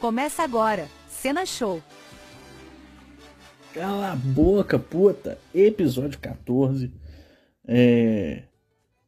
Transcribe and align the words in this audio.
Começa 0.00 0.42
agora, 0.42 0.88
Cena 1.08 1.44
Show. 1.44 1.82
Cala 3.74 4.12
a 4.12 4.16
boca, 4.16 4.78
puta! 4.78 5.36
Episódio 5.54 6.18
14 6.18 6.90
é, 7.66 8.44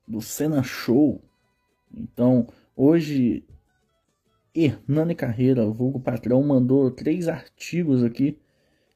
do 0.07 0.21
Cena 0.21 0.63
Show. 0.63 1.19
Então, 1.91 2.47
hoje, 2.77 3.43
Hernani 4.55 5.15
Carreira, 5.15 5.65
vulgo 5.65 5.99
patrão, 5.99 6.43
mandou 6.43 6.91
três 6.91 7.27
artigos 7.27 8.05
aqui, 8.05 8.39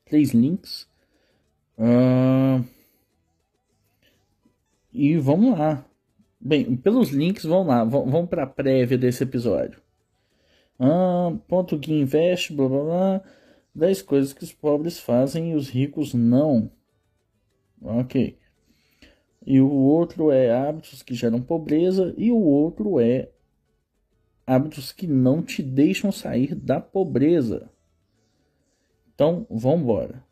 três 0.05 0.35
links. 0.35 0.87
Uh, 1.79 2.63
e 4.93 5.17
vamos 5.17 5.59
lá. 5.59 5.83
Bem, 6.39 6.77
pelos 6.77 7.09
links, 7.09 7.45
vamos 7.45 7.69
lá. 7.69 7.83
Vamos 7.85 8.29
para 8.29 8.43
a 8.43 8.47
prévia 8.47 8.99
desse 8.99 9.23
episódio. 9.23 9.86
Ah, 10.79 11.33
ponto 11.49 11.79
que 11.79 11.93
investe, 11.93 12.53
blá 12.53 12.69
blá 12.69 12.83
blá. 12.83 13.25
10 13.75 14.03
coisas 14.03 14.33
que 14.33 14.43
os 14.43 14.53
pobres 14.53 14.99
fazem 14.99 15.53
e 15.53 15.55
os 15.55 15.69
ricos 15.69 16.15
não. 16.15 16.71
Ok. 17.83 18.39
E 19.47 19.61
o 19.61 19.71
outro 19.71 20.31
é 20.31 20.51
hábitos 20.51 21.03
que 21.03 21.15
geram 21.15 21.41
pobreza. 21.41 22.15
E 22.17 22.33
o 22.33 22.39
outro 22.39 22.99
é 22.99 23.31
hábitos 24.47 24.93
que 24.93 25.07
não 25.07 25.43
te 25.43 25.63
deixam 25.63 26.11
sair 26.11 26.55
da 26.55 26.81
pobreza. 26.81 27.71
Então, 29.15 29.47
vamos 29.51 29.83
embora. 29.83 30.25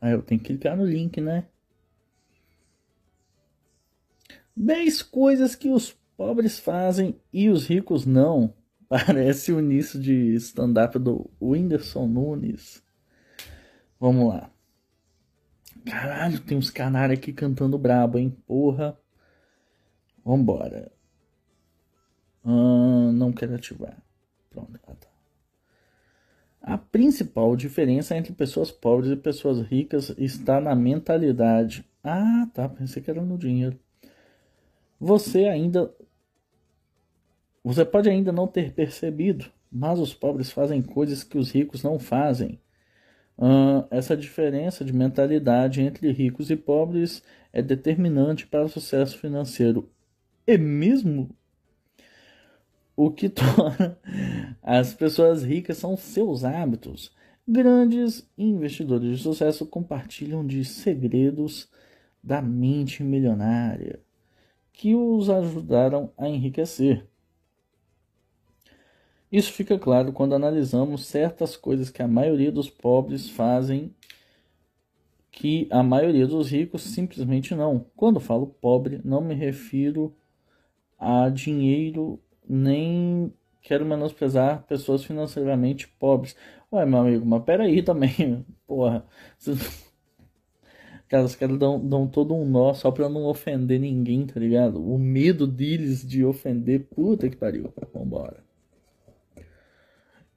Aí 0.00 0.12
eu 0.12 0.22
tenho 0.22 0.40
que 0.40 0.48
clicar 0.48 0.76
no 0.76 0.84
link, 0.84 1.20
né? 1.20 1.46
10 4.56 5.02
coisas 5.02 5.54
que 5.54 5.68
os 5.68 5.92
pobres 6.16 6.58
fazem 6.58 7.20
e 7.32 7.48
os 7.48 7.66
ricos 7.66 8.06
não. 8.06 8.54
Parece 8.94 9.52
o 9.52 9.58
início 9.58 9.98
de 9.98 10.36
stand-up 10.36 10.96
do 11.00 11.28
Whindersson 11.40 12.06
Nunes. 12.06 12.80
Vamos 13.98 14.28
lá. 14.28 14.52
Caralho, 15.84 16.38
tem 16.38 16.56
uns 16.56 16.70
canários 16.70 17.18
aqui 17.18 17.32
cantando 17.32 17.76
brabo, 17.76 18.18
hein? 18.18 18.30
Porra. 18.46 18.96
Vambora. 20.24 20.92
Ah, 22.44 23.10
não 23.12 23.32
quero 23.32 23.56
ativar. 23.56 24.00
Pronto, 24.48 24.78
ah, 24.86 24.94
tá. 24.94 25.08
A 26.62 26.78
principal 26.78 27.56
diferença 27.56 28.16
entre 28.16 28.32
pessoas 28.32 28.70
pobres 28.70 29.10
e 29.10 29.16
pessoas 29.16 29.60
ricas 29.66 30.14
está 30.16 30.60
na 30.60 30.72
mentalidade. 30.76 31.84
Ah, 32.00 32.48
tá. 32.54 32.68
Pensei 32.68 33.02
que 33.02 33.10
era 33.10 33.20
no 33.20 33.36
dinheiro. 33.36 33.76
Você 35.00 35.46
ainda 35.46 35.92
você 37.64 37.84
pode 37.84 38.10
ainda 38.10 38.30
não 38.30 38.46
ter 38.46 38.72
percebido, 38.72 39.46
mas 39.72 39.98
os 39.98 40.12
pobres 40.12 40.50
fazem 40.50 40.82
coisas 40.82 41.24
que 41.24 41.38
os 41.38 41.50
ricos 41.50 41.82
não 41.82 41.98
fazem. 41.98 42.60
Uh, 43.36 43.84
essa 43.90 44.16
diferença 44.16 44.84
de 44.84 44.92
mentalidade 44.92 45.80
entre 45.80 46.12
ricos 46.12 46.50
e 46.50 46.56
pobres 46.56 47.22
é 47.52 47.62
determinante 47.62 48.46
para 48.46 48.64
o 48.64 48.68
sucesso 48.68 49.18
financeiro. 49.18 49.90
E 50.46 50.58
mesmo 50.58 51.30
o 52.94 53.10
que 53.10 53.28
torna 53.30 53.98
as 54.62 54.94
pessoas 54.94 55.42
ricas 55.42 55.78
são 55.78 55.96
seus 55.96 56.44
hábitos. 56.44 57.12
Grandes 57.46 58.28
investidores 58.38 59.18
de 59.18 59.22
sucesso 59.22 59.66
compartilham 59.66 60.46
de 60.46 60.64
segredos 60.64 61.68
da 62.22 62.40
mente 62.40 63.02
milionária 63.02 64.00
que 64.72 64.94
os 64.94 65.30
ajudaram 65.30 66.12
a 66.16 66.28
enriquecer. 66.28 67.06
Isso 69.34 69.52
fica 69.52 69.76
claro 69.76 70.12
quando 70.12 70.32
analisamos 70.32 71.06
certas 71.06 71.56
coisas 71.56 71.90
que 71.90 72.00
a 72.00 72.06
maioria 72.06 72.52
dos 72.52 72.70
pobres 72.70 73.28
fazem 73.28 73.92
que 75.28 75.66
a 75.72 75.82
maioria 75.82 76.24
dos 76.24 76.48
ricos 76.52 76.82
simplesmente 76.82 77.52
não. 77.52 77.84
Quando 77.96 78.20
falo 78.20 78.46
pobre, 78.46 79.00
não 79.04 79.20
me 79.20 79.34
refiro 79.34 80.14
a 80.96 81.28
dinheiro 81.28 82.20
nem 82.48 83.34
quero 83.60 83.84
menosprezar 83.84 84.62
pessoas 84.68 85.02
financeiramente 85.02 85.88
pobres. 85.88 86.36
Ué, 86.72 86.86
meu 86.86 87.00
amigo, 87.00 87.26
mas 87.26 87.42
peraí 87.42 87.82
também, 87.82 88.46
porra. 88.68 89.04
Cara, 91.08 91.24
os 91.24 91.34
caras 91.34 91.58
dão, 91.58 91.84
dão 91.84 92.06
todo 92.06 92.36
um 92.36 92.44
nó 92.48 92.72
só 92.72 92.92
pra 92.92 93.08
não 93.08 93.24
ofender 93.24 93.80
ninguém, 93.80 94.26
tá 94.26 94.38
ligado? 94.38 94.80
O 94.80 94.96
medo 94.96 95.44
deles 95.44 96.06
de 96.06 96.24
ofender, 96.24 96.86
puta 96.94 97.28
que 97.28 97.36
pariu. 97.36 97.74
Vambora. 97.92 98.53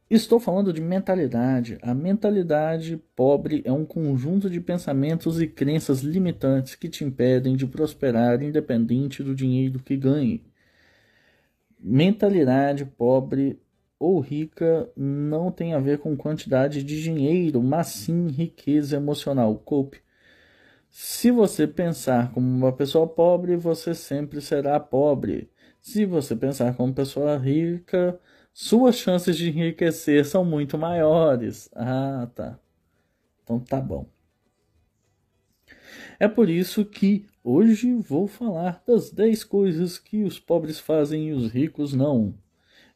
Estou 0.09 0.40
falando 0.40 0.72
de 0.72 0.81
mentalidade. 0.81 1.78
A 1.81 1.94
mentalidade 1.94 2.95
pobre 3.13 3.62
é 3.66 3.72
um 3.73 3.84
conjunto 3.84 4.50
de 4.50 4.62
pensamentos 4.62 5.41
e 5.41 5.47
crenças 5.47 6.00
limitantes 6.00 6.75
que 6.75 6.88
te 6.88 7.03
impedem 7.03 7.57
de 7.57 7.68
prosperar 7.68 8.41
independente 8.41 9.22
do 9.22 9.35
dinheiro 9.35 9.79
que 9.79 9.97
ganhe. 9.97 10.46
Mentalidade 11.78 12.85
pobre 12.85 13.59
ou 14.00 14.22
rica 14.22 14.90
não 14.96 15.51
tem 15.51 15.73
a 15.73 15.79
ver 15.79 16.00
com 16.00 16.16
quantidade 16.16 16.84
de 16.84 17.03
dinheiro, 17.03 17.62
mas 17.62 17.88
sim 17.88 18.28
riqueza 18.28 18.96
emocional. 18.96 19.56
Cope. 19.57 20.00
Se 20.90 21.31
você 21.31 21.67
pensar 21.67 22.31
como 22.31 22.47
uma 22.47 22.72
pessoa 22.72 23.06
pobre, 23.06 23.57
você 23.57 23.94
sempre 23.94 24.40
será 24.40 24.79
pobre. 24.79 25.51
Se 25.81 26.06
você 26.06 26.34
pensar 26.35 26.75
como 26.75 26.94
pessoa 26.94 27.38
rica, 27.38 28.17
suas 28.59 28.95
chances 28.97 29.38
de 29.38 29.50
enriquecer 29.50 30.25
são 30.25 30.44
muito 30.44 30.79
maiores. 30.79 31.69
Ah, 31.75 32.28
tá. 32.34 32.59
Então 33.44 33.59
tá 33.59 33.79
bom. 33.79 34.09
É 36.19 36.28
por 36.28 36.50
isso 36.50 36.84
que 36.84 37.28
hoje 37.44 37.94
vou 37.94 38.25
falar 38.25 38.81
das 38.88 39.12
10 39.12 39.44
coisas 39.44 40.00
que 40.00 40.23
os 40.23 40.40
pobres 40.40 40.79
fazem 40.79 41.28
e 41.29 41.34
os 41.34 41.51
ricos 41.51 41.94
não. 41.94 42.34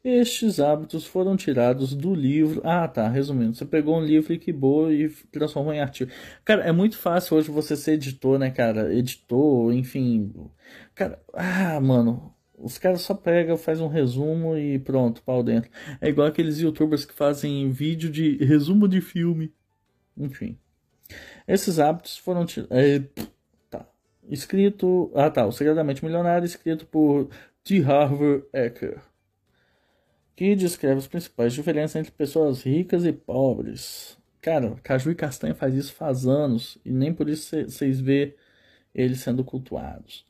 Estes 0.04 0.60
hábitos 0.60 1.06
foram 1.06 1.38
tirados 1.38 1.94
do 1.94 2.16
livro. 2.16 2.60
Ah, 2.66 2.88
tá. 2.88 3.08
Resumindo, 3.08 3.54
você 3.54 3.64
pegou 3.64 3.98
um 4.00 4.04
livro 4.04 4.40
que 4.40 4.52
boa 4.52 4.92
e 4.92 5.10
transformou 5.32 5.74
em 5.74 5.80
artigo. 5.80 6.10
Cara, 6.44 6.64
é 6.64 6.72
muito 6.72 6.98
fácil 6.98 7.38
hoje 7.38 7.52
você 7.52 7.78
ser 7.78 7.94
editor, 7.94 8.40
né, 8.40 8.50
cara? 8.50 8.92
Editor, 8.92 9.72
enfim. 9.74 10.34
Cara, 10.96 11.22
ah, 11.36 11.80
mano. 11.80 12.34
Os 12.62 12.78
caras 12.78 13.02
só 13.02 13.14
pegam, 13.14 13.58
faz 13.58 13.82
um 13.82 13.88
resumo 13.88 14.58
e 14.58 14.80
pronto, 14.80 15.22
pau 15.24 15.44
dentro. 15.44 15.70
É 16.00 16.10
igual 16.10 16.28
aqueles 16.28 16.60
youtubers 16.60 17.06
que 17.06 17.14
fazem 17.14 17.70
vídeo 17.72 18.10
de 18.10 18.38
resumo 18.38 18.88
de 18.88 19.02
filme. 19.02 19.54
Enfim. 20.18 20.58
Esses 21.48 21.80
hábitos 21.80 22.18
foram 22.18 22.46
é, 22.70 23.02
tá. 23.70 23.86
escrito. 24.30 25.12
Ah 25.16 25.30
tá, 25.30 25.46
o 25.46 25.52
Segredamente 25.52 26.04
Milionário, 26.04 26.46
escrito 26.46 26.86
por 26.86 27.30
T. 27.64 27.80
Harvard 27.82 28.46
Ecker. 28.54 29.02
Que 30.36 30.56
descreve 30.56 31.00
as 31.00 31.08
principais 31.08 31.54
diferenças 31.54 31.96
entre 31.98 32.12
pessoas 32.12 32.64
ricas 32.64 33.06
e 33.06 33.12
pobres. 33.12 34.18
Cara, 34.42 34.76
Caju 34.84 35.12
e 35.12 35.16
Castanha 35.16 35.54
faz 35.54 35.76
isso 35.76 35.94
faz 35.94 36.26
anos. 36.26 36.78
E 36.84 36.92
nem 36.92 37.14
por 37.14 37.30
isso 37.30 37.56
vocês 37.66 38.00
vê 38.00 38.36
eles 38.94 39.20
sendo 39.20 39.44
cultuados. 39.44 40.26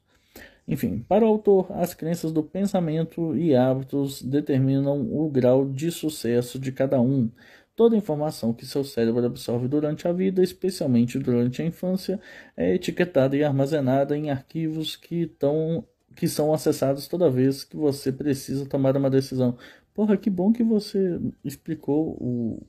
Enfim, 0.68 1.00
para 1.00 1.26
o 1.26 1.28
autor, 1.28 1.68
as 1.72 1.94
crenças 1.94 2.32
do 2.32 2.44
pensamento 2.44 3.36
e 3.36 3.56
hábitos 3.56 4.22
determinam 4.22 5.02
o 5.02 5.30
grau 5.30 5.68
de 5.68 5.92
sucesso 5.92 6.60
de 6.60 6.72
cada 6.72 7.02
um. 7.02 7.30
Toda 7.76 7.96
informação 7.96 8.54
que 8.54 8.66
seu 8.66 8.84
cérebro 8.84 9.26
absorve 9.26 9.68
durante 9.68 10.08
a 10.08 10.14
vida, 10.14 10.44
especialmente 10.44 11.18
durante 11.18 11.62
a 11.62 11.66
infância, 11.66 12.20
é 12.56 12.76
etiquetada 12.76 13.36
e 13.36 13.44
armazenada 13.44 14.16
em 14.16 14.30
arquivos 14.30 14.96
que, 14.96 15.26
tão, 15.26 15.86
que 16.16 16.28
são 16.28 16.54
acessados 16.54 17.08
toda 17.08 17.30
vez 17.30 17.64
que 17.64 17.76
você 17.76 18.12
precisa 18.12 18.66
tomar 18.66 18.96
uma 18.96 19.10
decisão. 19.10 19.58
Porra, 19.94 20.18
que 20.18 20.30
bom 20.30 20.54
que 20.54 20.64
você 20.64 21.20
explicou 21.44 22.18
o, 22.20 22.62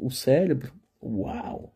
o 0.00 0.10
cérebro. 0.10 0.72
Uau! 1.02 1.75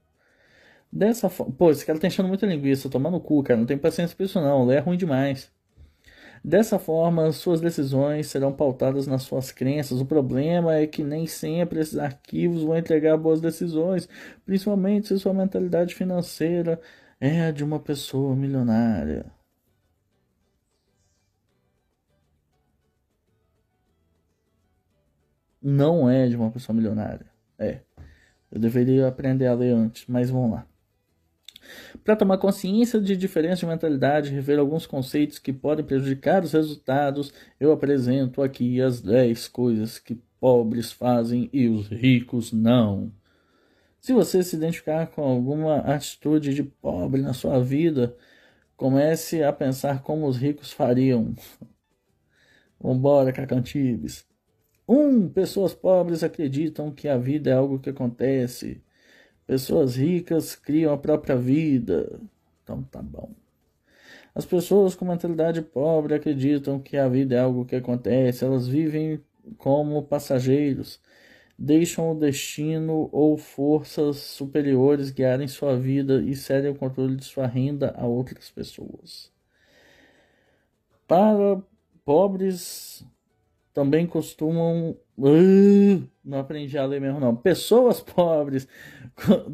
Dessa 0.92 1.28
forma. 1.28 1.52
Pô, 1.54 1.70
esse 1.70 1.86
cara 1.86 1.98
tá 1.98 2.06
enchendo 2.08 2.28
muita 2.28 2.46
linguiça, 2.46 2.88
tomando 2.90 3.14
no 3.14 3.20
cu, 3.20 3.42
cara. 3.42 3.58
Não 3.58 3.66
tem 3.66 3.78
paciência 3.78 4.16
pra 4.16 4.26
isso, 4.26 4.40
não. 4.40 4.64
Lê 4.66 4.76
é 4.76 4.80
ruim 4.80 4.96
demais. 4.96 5.50
Dessa 6.42 6.78
forma, 6.78 7.30
suas 7.32 7.60
decisões 7.60 8.28
serão 8.28 8.52
pautadas 8.52 9.06
nas 9.06 9.22
suas 9.22 9.52
crenças. 9.52 10.00
O 10.00 10.06
problema 10.06 10.74
é 10.74 10.86
que 10.86 11.04
nem 11.04 11.26
sempre 11.26 11.80
esses 11.80 11.98
arquivos 11.98 12.62
vão 12.62 12.76
entregar 12.78 13.16
boas 13.18 13.40
decisões, 13.40 14.08
principalmente 14.44 15.08
se 15.08 15.18
sua 15.18 15.34
mentalidade 15.34 15.94
financeira 15.94 16.80
é 17.20 17.42
a 17.42 17.50
de 17.52 17.62
uma 17.64 17.78
pessoa 17.78 18.34
milionária. 18.34 19.26
Não 25.62 26.08
é 26.08 26.26
de 26.28 26.36
uma 26.36 26.50
pessoa 26.50 26.74
milionária. 26.74 27.26
É. 27.58 27.80
Eu 28.50 28.60
deveria 28.60 29.08
aprender 29.08 29.46
a 29.46 29.54
ler 29.54 29.72
antes, 29.74 30.06
mas 30.08 30.30
vamos 30.30 30.52
lá. 30.52 30.69
Para 32.04 32.16
tomar 32.16 32.38
consciência 32.38 33.00
de 33.00 33.16
diferença 33.16 33.60
de 33.60 33.66
mentalidade 33.66 34.30
e 34.30 34.34
rever 34.34 34.58
alguns 34.58 34.86
conceitos 34.86 35.38
que 35.38 35.52
podem 35.52 35.84
prejudicar 35.84 36.42
os 36.42 36.52
resultados, 36.52 37.32
eu 37.58 37.72
apresento 37.72 38.42
aqui 38.42 38.80
as 38.80 39.00
10 39.00 39.48
coisas 39.48 39.98
que 39.98 40.20
pobres 40.40 40.90
fazem 40.90 41.50
e 41.52 41.68
os 41.68 41.88
ricos 41.88 42.52
não. 42.52 43.12
Se 44.00 44.14
você 44.14 44.42
se 44.42 44.56
identificar 44.56 45.06
com 45.08 45.22
alguma 45.22 45.78
atitude 45.78 46.54
de 46.54 46.62
pobre 46.62 47.20
na 47.20 47.34
sua 47.34 47.62
vida, 47.62 48.16
comece 48.76 49.42
a 49.42 49.52
pensar 49.52 50.02
como 50.02 50.26
os 50.26 50.38
ricos 50.38 50.72
fariam. 50.72 51.34
Vambora, 52.80 53.30
Cacantibes. 53.30 54.24
Um, 54.88 55.28
pessoas 55.28 55.74
pobres 55.74 56.24
acreditam 56.24 56.90
que 56.90 57.06
a 57.06 57.18
vida 57.18 57.50
é 57.50 57.52
algo 57.52 57.78
que 57.78 57.90
acontece. 57.90 58.82
Pessoas 59.50 59.96
ricas 59.96 60.54
criam 60.54 60.92
a 60.92 60.96
própria 60.96 61.34
vida. 61.34 62.20
Então 62.62 62.84
tá 62.84 63.02
bom. 63.02 63.30
As 64.32 64.44
pessoas 64.44 64.94
com 64.94 65.04
mentalidade 65.04 65.60
pobre 65.60 66.14
acreditam 66.14 66.78
que 66.78 66.96
a 66.96 67.08
vida 67.08 67.34
é 67.34 67.40
algo 67.40 67.64
que 67.64 67.74
acontece. 67.74 68.44
Elas 68.44 68.68
vivem 68.68 69.20
como 69.58 70.04
passageiros 70.04 71.00
deixam 71.58 72.12
o 72.12 72.14
destino 72.14 73.08
ou 73.10 73.36
forças 73.36 74.18
superiores 74.18 75.10
guiarem 75.10 75.48
sua 75.48 75.76
vida 75.76 76.22
e 76.22 76.36
cedem 76.36 76.70
o 76.70 76.76
controle 76.76 77.16
de 77.16 77.24
sua 77.24 77.48
renda 77.48 77.92
a 77.98 78.06
outras 78.06 78.52
pessoas. 78.52 79.32
Para 81.08 81.60
pobres 82.04 83.04
também 83.74 84.06
costumam. 84.06 84.96
Não 86.24 86.38
aprendi 86.38 86.78
a 86.78 86.86
ler 86.86 87.00
mesmo, 87.00 87.20
não. 87.20 87.36
Pessoas 87.36 88.00
pobres 88.02 88.66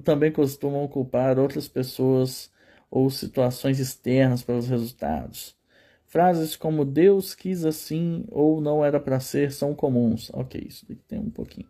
também 0.04 0.30
costumam 0.30 0.86
culpar 0.86 1.38
outras 1.38 1.66
pessoas 1.66 2.50
ou 2.90 3.10
situações 3.10 3.80
externas 3.80 4.42
pelos 4.42 4.68
resultados. 4.68 5.56
Frases 6.04 6.54
como 6.54 6.84
Deus 6.84 7.34
quis 7.34 7.64
assim 7.64 8.24
ou 8.30 8.60
não 8.60 8.84
era 8.84 9.00
para 9.00 9.18
ser 9.18 9.50
são 9.50 9.74
comuns. 9.74 10.30
Ok, 10.32 10.64
isso 10.66 10.84
aqui 10.84 10.94
tem 11.08 11.18
um 11.18 11.30
pouquinho. 11.30 11.68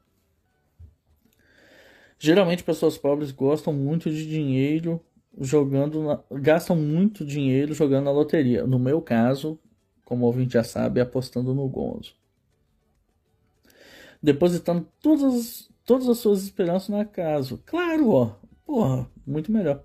Geralmente 2.18 2.64
pessoas 2.64 2.98
pobres 2.98 3.30
gostam 3.30 3.72
muito 3.72 4.10
de 4.10 4.26
dinheiro 4.26 5.00
jogando, 5.38 6.02
na, 6.02 6.20
gastam 6.32 6.76
muito 6.76 7.24
dinheiro 7.24 7.74
jogando 7.74 8.04
na 8.04 8.10
loteria. 8.10 8.66
No 8.66 8.78
meu 8.78 9.00
caso, 9.02 9.58
como 10.04 10.24
o 10.24 10.26
ouvinte 10.26 10.54
já 10.54 10.64
sabe, 10.64 11.00
apostando 11.00 11.54
no 11.54 11.68
Gonzo. 11.68 12.14
Depositando 14.22 14.88
todas, 15.00 15.70
todas 15.84 16.08
as 16.08 16.18
suas 16.18 16.42
esperanças 16.42 16.88
na 16.88 17.04
casa. 17.04 17.58
Claro, 17.66 18.10
ó. 18.10 18.36
Porra, 18.64 19.08
muito 19.26 19.52
melhor. 19.52 19.82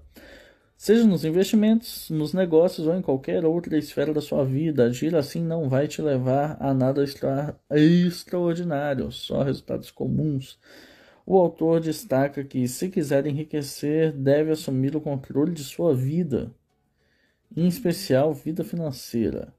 Seja 0.75 1.05
nos 1.05 1.23
investimentos, 1.23 2.09
nos 2.09 2.33
negócios 2.33 2.87
ou 2.87 2.95
em 2.95 3.01
qualquer 3.01 3.45
outra 3.45 3.77
esfera 3.77 4.11
da 4.13 4.21
sua 4.21 4.43
vida, 4.43 4.85
agir 4.85 5.15
assim 5.15 5.43
não 5.43 5.69
vai 5.69 5.87
te 5.87 6.01
levar 6.01 6.57
a 6.59 6.73
nada 6.73 7.03
extra, 7.03 7.55
extraordinário, 7.69 9.11
só 9.11 9.43
resultados 9.43 9.91
comuns 9.91 10.57
o 11.25 11.37
autor 11.37 11.79
destaca 11.79 12.43
que, 12.43 12.67
se 12.67 12.89
quiser 12.89 13.25
enriquecer, 13.25 14.11
deve 14.11 14.51
assumir 14.51 14.95
o 14.95 15.01
controle 15.01 15.53
de 15.53 15.63
sua 15.63 15.95
vida, 15.95 16.53
em 17.55 17.67
especial 17.67 18.33
vida 18.33 18.63
financeira. 18.63 19.53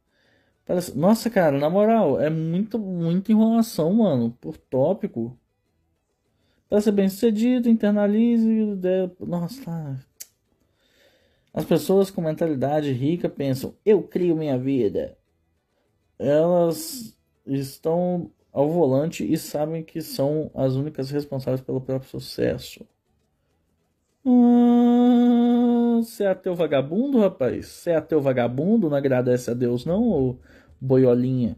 Parece... 0.65 0.97
Nossa, 0.97 1.29
cara, 1.29 1.59
na 1.59 1.69
moral, 1.69 2.21
é 2.21 2.31
muito, 2.31 2.79
muita 2.79 3.33
enrolação, 3.33 3.93
mano, 3.93 4.37
por 4.41 4.57
tópico. 4.57 5.37
Para 6.69 6.81
ser 6.81 6.93
bem 6.93 7.09
sucedido, 7.09 7.69
internalize. 7.69 8.49
Nossa, 9.21 9.65
tá. 9.65 9.97
As 11.53 11.65
pessoas 11.65 12.11
com 12.11 12.23
mentalidade 12.23 12.93
rica 12.93 13.29
pensam: 13.29 13.75
eu 13.85 14.03
crio 14.03 14.35
minha 14.35 14.59
vida. 14.59 15.19
Elas 16.19 17.17
estão 17.47 18.31
ao 18.53 18.71
volante 18.71 19.31
e 19.31 19.37
sabem 19.37 19.83
que 19.83 20.01
são 20.01 20.51
as 20.55 20.75
únicas 20.75 21.11
responsáveis 21.11 21.61
pelo 21.61 21.81
próprio 21.81 22.09
sucesso. 22.09 22.87
Ah, 24.25 25.52
você 26.01 26.25
é 26.25 26.29
ateu 26.29 26.55
vagabundo, 26.55 27.19
rapaz? 27.19 27.67
Você 27.67 27.91
é 27.91 27.97
ateu 27.97 28.21
vagabundo? 28.21 28.89
Não 28.89 28.97
agradece 28.97 29.51
a 29.51 29.55
Deus, 29.55 29.85
não, 29.85 30.03
ou 30.03 30.41
boiolinha? 30.81 31.57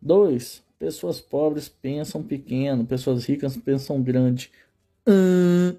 2. 0.00 0.64
Pessoas 0.78 1.20
pobres 1.20 1.68
pensam 1.68 2.22
pequeno, 2.22 2.86
pessoas 2.86 3.24
ricas 3.26 3.56
pensam 3.56 4.02
grande. 4.02 4.50
Ah. 5.06 5.76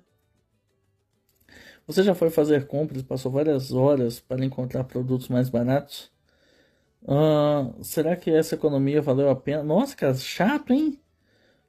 Você 1.88 2.02
já 2.02 2.16
foi 2.16 2.30
fazer 2.30 2.66
compras 2.68 3.02
e 3.02 3.06
passou 3.06 3.32
várias 3.32 3.72
horas 3.72 4.20
para 4.20 4.44
encontrar 4.44 4.84
produtos 4.86 5.28
mais 5.30 5.50
baratos? 5.50 6.12
Uh, 7.04 7.84
será 7.84 8.16
que 8.16 8.32
essa 8.32 8.56
economia 8.56 9.02
valeu 9.02 9.30
a 9.30 9.36
pena? 9.36 9.64
Nossa, 9.64 9.96
cara, 9.96 10.16
chato, 10.16 10.74
hein? 10.74 11.00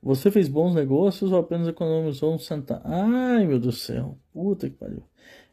Você 0.02 0.30
fez 0.30 0.48
bons 0.48 0.74
negócios 0.74 1.32
ou 1.32 1.38
apenas 1.38 1.68
economizou 1.68 2.34
um 2.34 2.38
centavo? 2.38 2.80
Ai, 2.84 3.46
meu 3.46 3.58
Deus 3.58 3.74
do 3.74 3.80
céu. 3.80 4.18
Puta 4.32 4.70
que 4.70 4.76
pariu. 4.76 5.02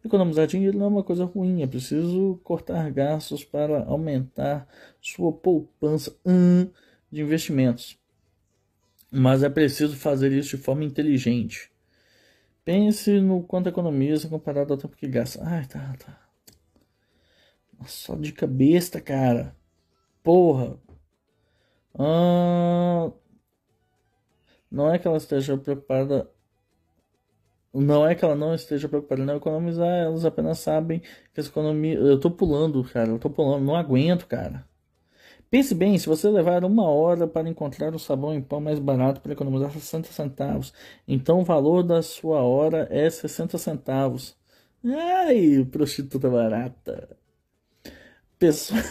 Economizar 0.04 0.46
dinheiro 0.46 0.78
não 0.78 0.86
é 0.86 0.90
uma 0.90 1.04
coisa 1.04 1.26
ruim. 1.26 1.62
É 1.62 1.68
preciso 1.68 2.40
cortar 2.44 2.92
gastos 2.92 3.44
para 3.44 3.84
aumentar 3.86 4.68
sua 5.02 5.32
poupança 5.32 6.16
hum, 6.26 6.70
de 7.12 7.22
investimentos. 7.22 7.98
Mas 9.12 9.44
é 9.44 9.50
preciso 9.50 9.96
fazer 9.96 10.32
isso 10.32 10.58
de 10.58 10.64
forma 10.64 10.84
inteligente. 10.84 11.72
Pense 12.66 13.20
no 13.20 13.44
quanto 13.44 13.70
economiza 13.70 14.28
comparado 14.28 14.74
ao 14.74 14.80
tempo 14.80 14.96
que 14.96 15.08
gasta. 15.08 15.42
Ai, 15.44 15.66
tá, 15.66 15.96
tá. 16.00 16.20
Só 17.86 18.16
dica 18.16 18.48
besta, 18.48 19.02
cara. 19.02 19.56
Porra. 20.24 20.78
Ah, 21.98 23.12
não 24.72 24.92
é 24.92 24.98
que 24.98 25.08
ela 25.08 25.18
esteja 25.18 25.58
preocupada. 25.58 26.30
Não 27.74 28.06
é 28.06 28.14
que 28.14 28.24
ela 28.24 28.36
não 28.36 28.54
esteja 28.54 28.88
preocupada 28.88 29.22
em 29.22 29.36
economizar, 29.36 29.88
elas 29.88 30.26
apenas 30.26 30.60
sabem 30.60 31.02
que 31.34 31.42
economia. 31.42 31.96
Eu 31.96 32.20
tô 32.20 32.30
pulando, 32.30 32.84
cara, 32.84 33.10
eu 33.10 33.20
tô 33.20 33.30
pulando, 33.30 33.66
não 33.66 33.76
aguento, 33.76 34.28
cara. 34.28 34.68
Pense 35.50 35.76
bem, 35.76 35.98
se 36.00 36.08
você 36.08 36.30
levar 36.30 36.64
uma 36.64 36.90
hora 36.90 37.28
para 37.28 37.48
encontrar 37.50 37.94
o 37.96 38.00
sabão 38.00 38.34
em 38.34 38.42
pó 38.42 38.60
mais 38.60 38.80
barato 38.80 39.22
para 39.22 39.34
economizar 39.34 39.72
60 39.72 40.12
centavos, 40.12 40.74
então 41.08 41.42
o 41.42 41.46
valor 41.46 41.84
da 41.84 42.02
sua 42.02 42.42
hora 42.42 42.88
é 42.92 43.10
60 43.10 43.58
centavos. 43.58 44.36
Ai, 44.84 45.66
prostituta 45.72 46.30
barata. 46.30 47.18
Pessoas. 48.40 48.82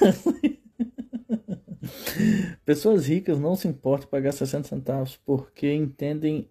Pessoas 2.65 3.07
ricas 3.07 3.39
não 3.39 3.57
se 3.57 3.67
importam 3.69 4.09
pagar 4.09 4.33
60 4.33 4.69
centavos 4.69 5.17
porque 5.17 5.73
entendem 5.73 6.49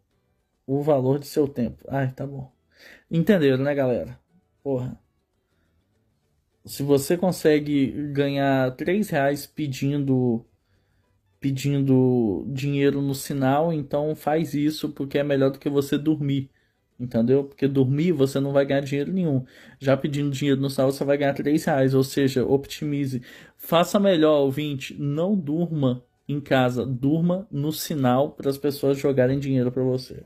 o 0.80 0.82
valor 0.82 1.20
de 1.20 1.28
seu 1.28 1.48
tempo. 1.48 1.84
Ai, 1.90 2.12
tá 2.12 2.26
bom. 2.26 2.52
Entenderam, 3.10 3.64
né, 3.64 3.76
galera? 3.76 4.20
Porra. 4.64 4.98
Se 6.64 6.84
você 6.84 7.18
consegue 7.18 7.92
ganhar 8.14 8.76
3 8.76 9.10
reais 9.10 9.46
pedindo 9.46 10.46
pedindo 11.40 12.46
dinheiro 12.54 13.02
no 13.02 13.16
sinal, 13.16 13.74
então 13.74 14.16
faz 14.16 14.54
isso 14.54 14.90
porque 14.90 15.18
é 15.18 15.24
melhor 15.24 15.50
do 15.50 15.60
que 15.60 15.70
você 15.70 15.98
dormir. 15.98 16.52
Entendeu? 17.00 17.44
Porque 17.44 17.68
dormir 17.68 18.12
você 18.12 18.40
não 18.40 18.54
vai 18.54 18.64
ganhar 18.64 18.82
dinheiro 18.82 19.12
nenhum. 19.12 19.44
Já 19.80 19.98
pedindo 19.98 20.30
dinheiro 20.30 20.62
no 20.62 20.70
sal 20.70 20.92
você 20.92 21.04
vai 21.04 21.18
ganhar 21.18 21.34
3 21.34 21.66
reais. 21.66 21.96
Ou 21.96 22.04
seja, 22.04 22.46
optimize. 22.46 23.24
Faça 23.58 24.00
melhor, 24.00 24.42
ouvinte. 24.42 24.96
Não 25.00 25.36
durma 25.36 26.06
em 26.28 26.40
casa. 26.40 26.86
Durma 26.86 27.48
no 27.52 27.72
sinal 27.72 28.32
para 28.34 28.50
as 28.52 28.58
pessoas 28.58 29.00
jogarem 29.00 29.40
dinheiro 29.40 29.72
para 29.72 29.84
você. 29.84 30.24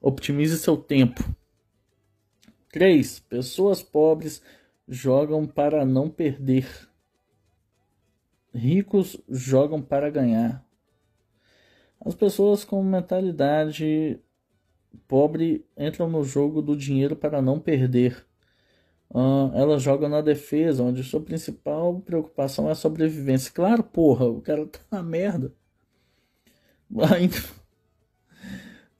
Optimize 0.00 0.58
seu 0.58 0.76
tempo. 0.76 1.22
3. 2.72 3.20
Pessoas 3.20 3.82
pobres 3.82 4.40
jogam 4.88 5.46
para 5.46 5.84
não 5.84 6.08
perder. 6.08 6.66
Ricos 8.54 9.20
jogam 9.28 9.82
para 9.82 10.10
ganhar. 10.10 10.64
As 12.00 12.14
pessoas 12.14 12.64
com 12.64 12.82
mentalidade 12.82 14.18
pobre 15.06 15.66
entram 15.76 16.08
no 16.08 16.24
jogo 16.24 16.62
do 16.62 16.76
dinheiro 16.76 17.14
para 17.14 17.42
não 17.42 17.60
perder. 17.60 18.26
Uh, 19.10 19.50
elas 19.54 19.82
jogam 19.82 20.08
na 20.08 20.20
defesa, 20.20 20.82
onde 20.82 21.02
sua 21.02 21.20
principal 21.20 22.00
preocupação 22.00 22.68
é 22.68 22.72
a 22.72 22.76
sobrevivência. 22.76 23.52
Claro, 23.52 23.82
porra, 23.82 24.26
o 24.26 24.40
cara 24.40 24.66
tá 24.66 24.80
na 24.90 25.02
merda. 25.02 25.52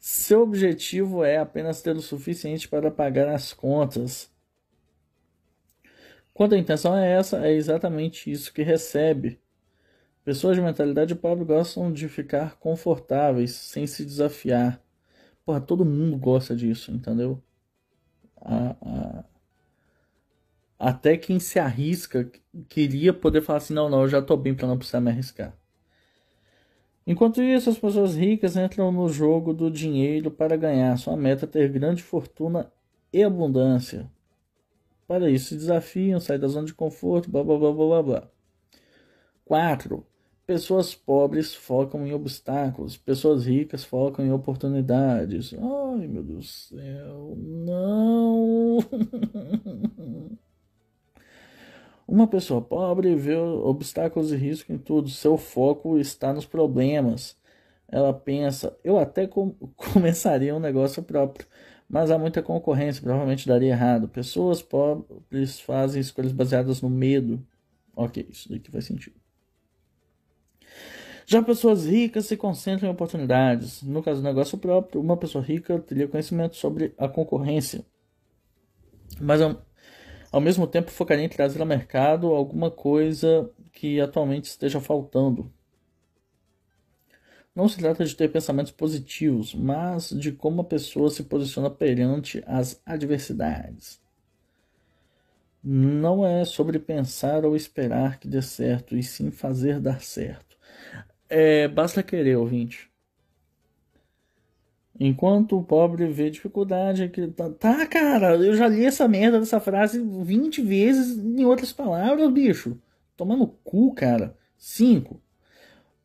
Seu 0.00 0.42
objetivo 0.42 1.22
é 1.22 1.36
apenas 1.36 1.82
ter 1.82 1.94
o 1.94 2.00
suficiente 2.00 2.66
para 2.66 2.90
pagar 2.90 3.28
as 3.28 3.52
contas. 3.52 4.32
Quando 6.32 6.54
a 6.54 6.58
intenção 6.58 6.96
é 6.96 7.12
essa, 7.12 7.46
é 7.46 7.52
exatamente 7.52 8.30
isso 8.30 8.50
que 8.52 8.62
recebe. 8.62 9.38
Pessoas 10.24 10.56
de 10.56 10.62
mentalidade 10.62 11.14
pobre 11.14 11.44
gostam 11.44 11.92
de 11.92 12.08
ficar 12.08 12.56
confortáveis, 12.56 13.52
sem 13.52 13.86
se 13.86 14.02
desafiar. 14.02 14.82
Porra, 15.44 15.60
todo 15.60 15.84
mundo 15.84 16.16
gosta 16.16 16.56
disso, 16.56 16.90
entendeu? 16.92 17.42
A, 18.40 18.76
a... 18.80 19.24
Até 20.78 21.18
quem 21.18 21.38
se 21.38 21.58
arrisca 21.58 22.30
queria 22.70 23.12
poder 23.12 23.42
falar 23.42 23.58
assim: 23.58 23.74
não, 23.74 23.90
não, 23.90 24.02
eu 24.02 24.08
já 24.08 24.22
tô 24.22 24.34
bem 24.36 24.54
para 24.54 24.66
não 24.66 24.78
precisar 24.78 25.00
me 25.02 25.10
arriscar. 25.10 25.59
Enquanto 27.06 27.42
isso, 27.42 27.70
as 27.70 27.78
pessoas 27.78 28.14
ricas 28.14 28.56
entram 28.56 28.92
no 28.92 29.08
jogo 29.08 29.52
do 29.52 29.70
dinheiro 29.70 30.30
para 30.30 30.56
ganhar. 30.56 30.96
Sua 30.96 31.16
meta 31.16 31.44
é 31.44 31.48
ter 31.48 31.68
grande 31.70 32.02
fortuna 32.02 32.70
e 33.12 33.22
abundância. 33.22 34.10
Para 35.06 35.28
isso, 35.30 35.48
se 35.48 35.56
desafiam, 35.56 36.20
saem 36.20 36.38
da 36.38 36.46
zona 36.46 36.66
de 36.66 36.74
conforto, 36.74 37.30
blá 37.30 37.42
blá 37.42 37.58
blá 37.58 37.72
blá 37.72 38.02
blá. 38.02 38.30
4. 39.44 40.06
Pessoas 40.46 40.94
pobres 40.94 41.54
focam 41.54 42.06
em 42.06 42.12
obstáculos, 42.12 42.96
pessoas 42.96 43.46
ricas 43.46 43.84
focam 43.84 44.24
em 44.24 44.32
oportunidades. 44.32 45.54
Ai, 45.54 46.06
meu 46.06 46.22
Deus 46.22 46.70
do 46.70 46.76
céu, 46.76 47.34
não! 47.36 48.78
Uma 52.10 52.26
pessoa 52.26 52.60
pobre 52.60 53.14
vê 53.14 53.36
obstáculos 53.36 54.32
e 54.32 54.36
riscos 54.36 54.74
em 54.74 54.78
tudo, 54.78 55.08
seu 55.08 55.38
foco 55.38 55.96
está 55.96 56.32
nos 56.32 56.44
problemas. 56.44 57.36
Ela 57.86 58.12
pensa, 58.12 58.76
eu 58.82 58.98
até 58.98 59.28
com 59.28 59.52
começaria 59.78 60.52
um 60.52 60.58
negócio 60.58 61.04
próprio, 61.04 61.46
mas 61.88 62.10
há 62.10 62.18
muita 62.18 62.42
concorrência, 62.42 63.00
provavelmente 63.00 63.46
daria 63.46 63.70
errado. 63.70 64.08
Pessoas 64.08 64.60
pobres 64.60 65.60
fazem 65.60 66.00
escolhas 66.00 66.32
baseadas 66.32 66.82
no 66.82 66.90
medo. 66.90 67.46
Ok, 67.94 68.26
isso 68.28 68.50
daqui 68.50 68.72
faz 68.72 68.86
sentido. 68.86 69.14
Já 71.24 71.40
pessoas 71.40 71.86
ricas 71.86 72.26
se 72.26 72.36
concentram 72.36 72.88
em 72.88 72.92
oportunidades. 72.92 73.84
No 73.84 74.02
caso 74.02 74.20
do 74.20 74.24
negócio 74.24 74.58
próprio, 74.58 75.00
uma 75.00 75.16
pessoa 75.16 75.44
rica 75.44 75.78
teria 75.78 76.08
conhecimento 76.08 76.56
sobre 76.56 76.92
a 76.98 77.08
concorrência. 77.08 77.86
Mas 79.20 79.40
ao, 80.30 80.40
mesmo 80.40 80.66
tempo 80.66 80.90
focaria 80.90 81.24
em 81.24 81.28
trazer 81.28 81.60
ao 81.60 81.66
mercado 81.66 82.28
alguma 82.28 82.70
coisa 82.70 83.50
que 83.72 84.00
atualmente 84.00 84.44
esteja 84.44 84.80
faltando. 84.80 85.52
Não 87.54 87.68
se 87.68 87.78
trata 87.78 88.04
de 88.04 88.14
ter 88.14 88.30
pensamentos 88.30 88.72
positivos, 88.72 89.54
mas 89.54 90.10
de 90.10 90.32
como 90.32 90.60
a 90.60 90.64
pessoa 90.64 91.10
se 91.10 91.24
posiciona 91.24 91.68
perante 91.68 92.42
as 92.46 92.80
adversidades. 92.86 94.00
Não 95.62 96.24
é 96.24 96.44
sobre 96.44 96.78
pensar 96.78 97.44
ou 97.44 97.54
esperar 97.54 98.18
que 98.18 98.26
dê 98.26 98.40
certo, 98.40 98.96
e 98.96 99.02
sim 99.02 99.30
fazer 99.30 99.78
dar 99.78 100.00
certo. 100.00 100.56
É, 101.28 101.68
basta 101.68 102.02
querer, 102.02 102.36
ouvinte. 102.36 102.89
Enquanto 105.02 105.56
o 105.56 105.64
pobre 105.64 106.06
vê 106.08 106.28
dificuldade, 106.28 107.08
que 107.08 107.26
tá, 107.28 107.48
tá, 107.48 107.86
cara, 107.86 108.36
eu 108.36 108.54
já 108.54 108.68
li 108.68 108.84
essa 108.84 109.08
merda 109.08 109.40
dessa 109.40 109.58
frase 109.58 109.98
20 109.98 110.60
vezes 110.60 111.16
em 111.16 111.42
outras 111.46 111.72
palavras, 111.72 112.30
bicho. 112.30 112.78
Tomando 113.16 113.46
cu, 113.64 113.94
cara. 113.94 114.36
5. 114.58 115.18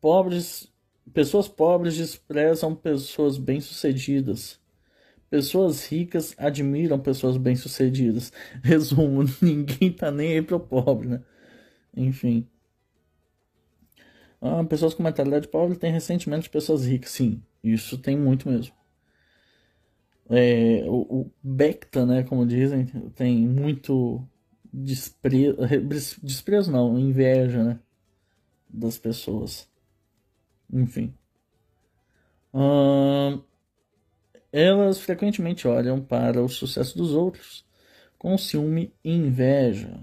Pobres, 0.00 0.72
pessoas 1.12 1.46
pobres 1.46 1.94
desprezam 1.94 2.74
pessoas 2.74 3.36
bem-sucedidas. 3.36 4.58
Pessoas 5.28 5.86
ricas 5.86 6.34
admiram 6.38 6.98
pessoas 6.98 7.36
bem-sucedidas. 7.36 8.32
Resumo, 8.64 9.24
ninguém 9.42 9.92
tá 9.92 10.10
nem 10.10 10.32
aí 10.32 10.42
pro 10.42 10.58
pobre, 10.58 11.08
né? 11.08 11.22
Enfim. 11.94 12.48
Ah, 14.40 14.64
pessoas 14.64 14.94
com 14.94 15.02
mentalidade 15.02 15.48
pobre 15.48 15.76
têm 15.76 15.92
ressentimento 15.92 16.44
de 16.44 16.50
pessoas 16.50 16.86
ricas. 16.86 17.10
Sim, 17.10 17.42
isso 17.62 17.98
tem 17.98 18.16
muito 18.16 18.48
mesmo. 18.48 18.72
É, 20.28 20.84
o, 20.86 21.22
o 21.22 21.32
Becta, 21.42 22.04
né, 22.04 22.24
como 22.24 22.46
dizem, 22.46 22.86
tem 23.14 23.46
muito 23.46 24.26
desprezo, 24.72 25.56
desprezo 26.22 26.72
não, 26.72 26.98
inveja, 26.98 27.62
né, 27.62 27.80
das 28.68 28.98
pessoas. 28.98 29.68
Enfim. 30.72 31.14
Hum, 32.52 33.42
elas 34.52 34.98
frequentemente 35.00 35.68
olham 35.68 36.00
para 36.00 36.42
o 36.42 36.48
sucesso 36.48 36.96
dos 36.96 37.12
outros 37.12 37.64
com 38.18 38.36
ciúme 38.38 38.92
e 39.04 39.12
inveja. 39.12 40.00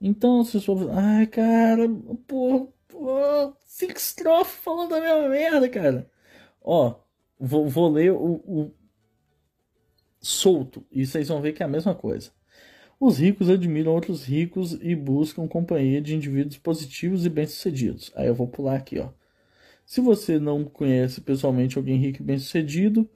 Então, 0.00 0.44
se 0.44 0.60
for, 0.60 0.90
ai, 0.92 1.26
cara, 1.26 1.88
pô, 2.26 2.72
Pô, 2.88 3.54
cinco 3.64 3.98
estrofes 3.98 4.56
falando 4.56 4.94
a 4.94 5.00
mesma 5.00 5.28
merda, 5.28 5.68
cara. 5.68 6.10
Ó, 6.62 6.96
vou, 7.38 7.68
vou 7.68 7.90
ler 7.90 8.12
o, 8.12 8.42
o 8.46 8.74
solto 10.28 10.84
e 10.92 11.06
vocês 11.06 11.28
vão 11.28 11.40
ver 11.40 11.52
que 11.52 11.62
é 11.62 11.66
a 11.66 11.68
mesma 11.68 11.94
coisa. 11.94 12.30
Os 13.00 13.18
ricos 13.18 13.48
admiram 13.48 13.92
outros 13.92 14.24
ricos 14.24 14.72
e 14.82 14.94
buscam 14.94 15.46
companhia 15.46 16.00
de 16.00 16.14
indivíduos 16.14 16.58
positivos 16.58 17.24
e 17.24 17.28
bem-sucedidos. 17.28 18.12
Aí 18.14 18.26
eu 18.26 18.34
vou 18.34 18.48
pular 18.48 18.76
aqui, 18.76 18.98
ó. 18.98 19.10
Se 19.86 20.00
você 20.00 20.38
não 20.38 20.64
conhece 20.64 21.20
pessoalmente 21.20 21.78
alguém 21.78 21.96
rico 21.96 22.20
e 22.20 22.24
bem-sucedido, 22.24 23.08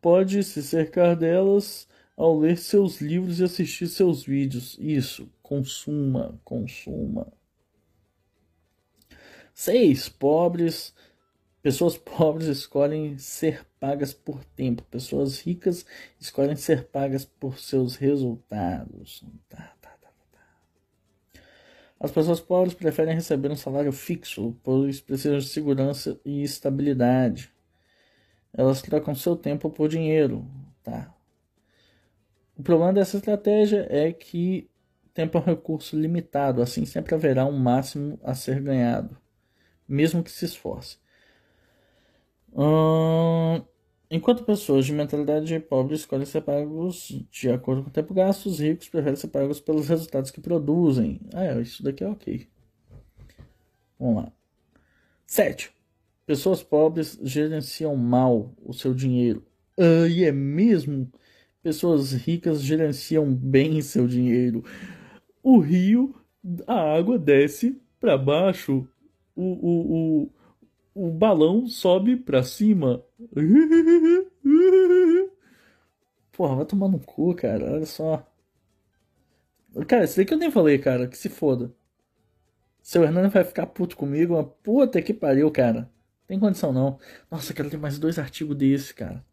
pode 0.00 0.42
se 0.42 0.62
cercar 0.62 1.16
delas 1.16 1.86
ao 2.16 2.38
ler 2.38 2.56
seus 2.56 3.00
livros 3.00 3.40
e 3.40 3.44
assistir 3.44 3.88
seus 3.88 4.24
vídeos. 4.24 4.78
Isso, 4.80 5.28
consuma, 5.42 6.40
consuma. 6.44 7.30
Seis, 9.52 10.08
pobres. 10.08 10.94
Pessoas 11.64 11.96
pobres 11.96 12.46
escolhem 12.46 13.16
ser 13.16 13.64
pagas 13.80 14.12
por 14.12 14.44
tempo. 14.44 14.82
Pessoas 14.82 15.40
ricas 15.40 15.86
escolhem 16.20 16.56
ser 16.56 16.88
pagas 16.88 17.24
por 17.24 17.58
seus 17.58 17.96
resultados. 17.96 19.24
Tá, 19.48 19.72
tá, 19.80 19.96
tá, 19.98 20.10
tá. 20.30 21.40
As 21.98 22.10
pessoas 22.10 22.38
pobres 22.38 22.74
preferem 22.74 23.14
receber 23.14 23.50
um 23.50 23.56
salário 23.56 23.92
fixo, 23.92 24.54
pois 24.62 25.00
precisam 25.00 25.38
de 25.38 25.46
segurança 25.46 26.20
e 26.22 26.42
estabilidade. 26.42 27.50
Elas 28.52 28.82
trocam 28.82 29.14
seu 29.14 29.34
tempo 29.34 29.70
por 29.70 29.88
dinheiro. 29.88 30.46
Tá. 30.82 31.14
O 32.58 32.62
problema 32.62 32.92
dessa 32.92 33.16
estratégia 33.16 33.86
é 33.88 34.12
que 34.12 34.68
tempo 35.14 35.38
é 35.38 35.40
um 35.40 35.44
recurso 35.44 35.98
limitado, 35.98 36.60
assim 36.60 36.84
sempre 36.84 37.14
haverá 37.14 37.46
um 37.46 37.56
máximo 37.56 38.20
a 38.22 38.34
ser 38.34 38.60
ganhado 38.60 39.16
mesmo 39.88 40.22
que 40.22 40.30
se 40.30 40.44
esforce. 40.44 40.98
Enquanto 44.10 44.44
pessoas 44.44 44.86
de 44.86 44.92
mentalidade 44.92 45.58
pobre 45.58 45.96
escolhem 45.96 46.24
ser 46.24 46.42
pagos 46.42 47.20
de 47.30 47.50
acordo 47.50 47.82
com 47.82 47.88
o 47.88 47.92
tempo 47.92 48.14
gasto, 48.14 48.46
os 48.46 48.60
ricos 48.60 48.88
preferem 48.88 49.16
ser 49.16 49.28
pagos 49.28 49.60
pelos 49.60 49.88
resultados 49.88 50.30
que 50.30 50.40
produzem. 50.40 51.20
Ah, 51.32 51.44
é, 51.44 51.60
isso 51.60 51.82
daqui 51.82 52.04
é 52.04 52.08
ok. 52.08 52.46
Vamos 53.98 54.16
lá. 54.22 54.32
7. 55.26 55.72
Pessoas 56.26 56.62
pobres 56.62 57.18
gerenciam 57.22 57.96
mal 57.96 58.54
o 58.64 58.72
seu 58.72 58.94
dinheiro. 58.94 59.44
Ah, 59.76 60.06
e 60.08 60.24
é 60.24 60.30
mesmo? 60.30 61.10
Pessoas 61.62 62.12
ricas 62.12 62.62
gerenciam 62.62 63.34
bem 63.34 63.80
seu 63.82 64.06
dinheiro. 64.06 64.62
O 65.42 65.58
rio, 65.58 66.14
a 66.66 66.94
água 66.96 67.18
desce 67.18 67.80
para 67.98 68.16
baixo 68.16 68.86
o, 69.34 69.42
o, 69.42 70.22
o, 70.22 70.30
o 70.94 71.10
balão 71.10 71.66
sobe 71.66 72.16
pra 72.16 72.42
cima. 72.42 73.04
Porra, 76.32 76.56
vai 76.56 76.64
tomar 76.64 76.88
no 76.88 76.98
cu, 77.00 77.34
cara. 77.34 77.72
Olha 77.72 77.86
só. 77.86 78.26
Cara, 79.88 80.04
isso 80.04 80.16
daí 80.16 80.24
que 80.24 80.34
eu 80.34 80.38
nem 80.38 80.50
falei, 80.50 80.78
cara. 80.78 81.08
Que 81.08 81.16
se 81.16 81.28
foda. 81.28 81.74
Seu 82.82 83.02
Hernani 83.02 83.28
vai 83.28 83.44
ficar 83.44 83.66
puto 83.66 83.96
comigo. 83.96 84.34
Uma 84.34 84.44
puta 84.44 85.02
que 85.02 85.12
pariu, 85.14 85.50
cara. 85.50 85.90
Tem 86.26 86.38
condição 86.38 86.72
não. 86.72 86.98
Nossa, 87.30 87.52
quero 87.54 87.70
ter 87.70 87.76
mais 87.76 87.98
dois 87.98 88.18
artigos 88.18 88.56
desse, 88.56 88.94
cara. 88.94 89.24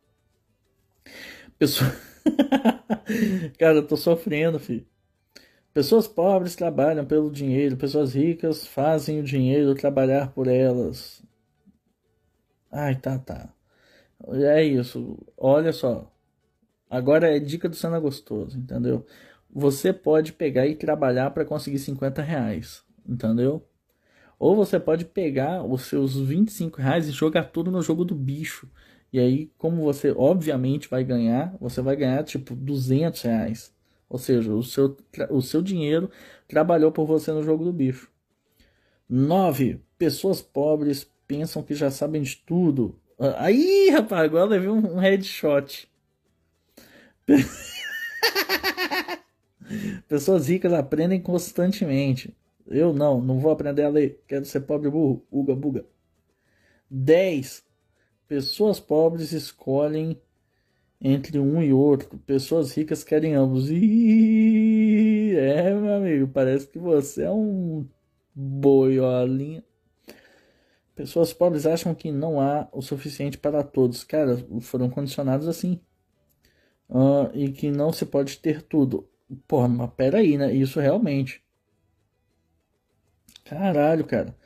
Pessoa. 1.57 1.91
cara, 3.57 3.77
eu 3.77 3.87
tô 3.87 3.95
sofrendo, 3.97 4.59
filho. 4.59 4.85
Pessoas 5.73 6.07
pobres 6.07 6.55
trabalham 6.55 7.05
pelo 7.05 7.31
dinheiro, 7.31 7.77
pessoas 7.77 8.13
ricas 8.13 8.67
fazem 8.67 9.21
o 9.21 9.23
dinheiro 9.23 9.73
trabalhar 9.73 10.33
por 10.33 10.47
elas. 10.47 11.23
Ai, 12.71 12.95
tá, 12.95 13.19
tá. 13.19 13.53
É 14.33 14.63
isso. 14.63 15.17
Olha 15.37 15.73
só. 15.73 16.11
Agora 16.89 17.35
é 17.35 17.39
dica 17.39 17.69
do 17.69 17.75
Sana 17.75 17.99
Gostoso, 17.99 18.57
entendeu? 18.59 19.05
Você 19.53 19.93
pode 19.93 20.33
pegar 20.33 20.67
e 20.67 20.75
trabalhar 20.75 21.31
para 21.31 21.45
conseguir 21.45 21.79
50 21.79 22.21
reais, 22.21 22.83
entendeu? 23.07 23.65
Ou 24.39 24.55
você 24.55 24.79
pode 24.79 25.05
pegar 25.05 25.63
os 25.63 25.83
seus 25.83 26.17
25 26.17 26.81
reais 26.81 27.07
e 27.07 27.11
jogar 27.11 27.45
tudo 27.45 27.71
no 27.71 27.81
jogo 27.81 28.05
do 28.05 28.15
bicho. 28.15 28.69
E 29.13 29.19
aí, 29.19 29.51
como 29.57 29.83
você 29.83 30.11
obviamente 30.11 30.89
vai 30.89 31.03
ganhar, 31.03 31.55
você 31.59 31.81
vai 31.81 31.95
ganhar 31.95 32.23
tipo 32.23 32.55
200 32.55 33.21
reais. 33.23 33.73
Ou 34.09 34.17
seja, 34.19 34.53
o 34.53 34.63
seu, 34.63 34.97
o 35.29 35.41
seu 35.41 35.61
dinheiro 35.61 36.11
trabalhou 36.47 36.91
por 36.91 37.05
você 37.05 37.31
no 37.31 37.43
jogo 37.43 37.63
do 37.65 37.73
bicho. 37.73 38.11
9. 39.09 39.81
Pessoas 39.97 40.41
pobres 40.41 41.03
pensam 41.31 41.63
que 41.63 41.73
já 41.73 41.89
sabem 41.89 42.21
de 42.21 42.35
tudo. 42.35 42.99
Aí, 43.37 43.89
rapaz, 43.89 44.25
agora 44.25 44.49
levei 44.49 44.67
um 44.67 44.97
headshot. 44.97 45.89
Pessoas 50.09 50.49
ricas 50.49 50.73
aprendem 50.73 51.21
constantemente. 51.21 52.35
Eu 52.67 52.91
não, 52.91 53.21
não 53.21 53.39
vou 53.39 53.49
aprender 53.49 53.83
a 53.83 53.89
ler. 53.89 54.21
Quero 54.27 54.43
ser 54.43 54.59
pobre 54.61 54.89
burro. 54.89 55.25
Uga, 55.31 55.55
buga. 55.55 55.85
10. 56.89 57.63
Pessoas 58.27 58.81
pobres 58.81 59.31
escolhem 59.31 60.19
entre 60.99 61.39
um 61.39 61.63
e 61.63 61.71
outro. 61.71 62.19
Pessoas 62.25 62.75
ricas 62.75 63.05
querem 63.05 63.35
ambos. 63.35 63.71
Ih, 63.71 65.37
é, 65.37 65.73
meu 65.73 65.93
amigo, 65.93 66.27
parece 66.27 66.67
que 66.67 66.77
você 66.77 67.23
é 67.23 67.31
um 67.31 67.87
boiolinha. 68.35 69.63
Pessoas 71.01 71.33
pobres 71.33 71.65
acham 71.65 71.95
que 71.95 72.11
não 72.11 72.39
há 72.39 72.69
o 72.71 72.79
suficiente 72.79 73.35
para 73.35 73.63
todos. 73.63 74.03
Cara, 74.03 74.37
foram 74.61 74.87
condicionados 74.87 75.47
assim. 75.47 75.79
Uh, 76.87 77.27
e 77.33 77.51
que 77.51 77.71
não 77.71 77.91
se 77.91 78.05
pode 78.05 78.37
ter 78.37 78.61
tudo. 78.61 79.09
Porra, 79.47 79.67
mas 79.67 79.89
peraí, 79.97 80.37
né? 80.37 80.53
Isso 80.53 80.79
realmente. 80.79 81.43
Caralho, 83.43 84.05
cara. 84.05 84.37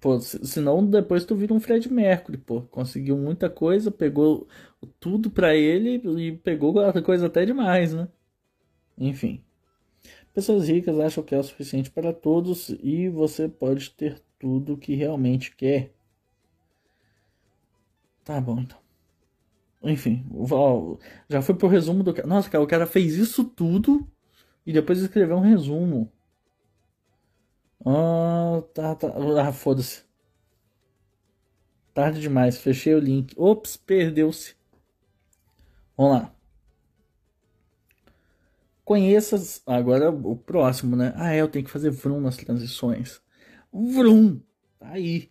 Pô, 0.00 0.18
senão 0.18 0.82
depois 0.82 1.26
tu 1.26 1.36
vira 1.36 1.52
um 1.52 1.60
Fred 1.60 1.92
Mercury, 1.92 2.38
pô. 2.38 2.62
Conseguiu 2.62 3.18
muita 3.18 3.50
coisa, 3.50 3.90
pegou 3.90 4.48
tudo 4.98 5.30
pra 5.30 5.54
ele 5.54 6.00
e 6.18 6.32
pegou 6.38 6.74
coisa 7.02 7.26
até 7.26 7.44
demais, 7.44 7.92
né? 7.92 8.08
Enfim. 8.96 9.44
Pessoas 10.32 10.68
ricas 10.68 10.98
acham 10.98 11.22
que 11.22 11.34
é 11.34 11.38
o 11.38 11.42
suficiente 11.42 11.90
para 11.90 12.14
todos 12.14 12.70
e 12.82 13.10
você 13.10 13.46
pode 13.46 13.90
ter 13.90 14.22
tudo 14.42 14.76
que 14.76 14.96
realmente 14.96 15.54
quer. 15.54 15.94
Tá 18.24 18.40
bom, 18.40 18.58
então. 18.58 18.78
Enfim, 19.84 20.26
já 21.28 21.40
foi 21.40 21.54
pro 21.54 21.68
resumo 21.68 22.02
do 22.02 22.12
cara. 22.12 22.26
Nossa, 22.26 22.50
cara, 22.50 22.62
o 22.62 22.66
cara 22.66 22.86
fez 22.86 23.14
isso 23.14 23.44
tudo 23.44 24.04
e 24.66 24.72
depois 24.72 24.98
escreveu 24.98 25.36
um 25.36 25.40
resumo. 25.40 26.10
Ah, 27.86 28.62
tá, 28.74 28.96
tá. 28.96 29.12
Ah, 29.40 29.52
foda-se. 29.52 30.02
Tarde 31.94 32.20
demais, 32.20 32.58
fechei 32.58 32.94
o 32.94 32.98
link. 32.98 33.32
Ops, 33.36 33.76
perdeu-se. 33.76 34.56
Vamos 35.96 36.14
lá. 36.14 36.34
Conheça. 38.84 39.36
Agora 39.66 40.10
o 40.10 40.36
próximo, 40.36 40.96
né? 40.96 41.12
Ah, 41.16 41.32
é, 41.32 41.40
eu 41.40 41.48
tenho 41.48 41.64
que 41.64 41.70
fazer 41.70 41.90
vroom 41.90 42.20
nas 42.20 42.36
transições. 42.36 43.20
Vroom! 43.72 44.40
Tá 44.78 44.90
aí. 44.90 45.30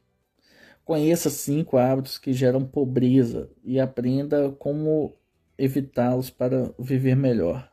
Conheça 0.83 1.29
cinco 1.29 1.77
hábitos 1.77 2.17
que 2.17 2.33
geram 2.33 2.65
pobreza 2.65 3.50
e 3.63 3.79
aprenda 3.79 4.51
como 4.53 5.15
evitá-los 5.57 6.29
para 6.29 6.74
viver 6.79 7.15
melhor. 7.15 7.71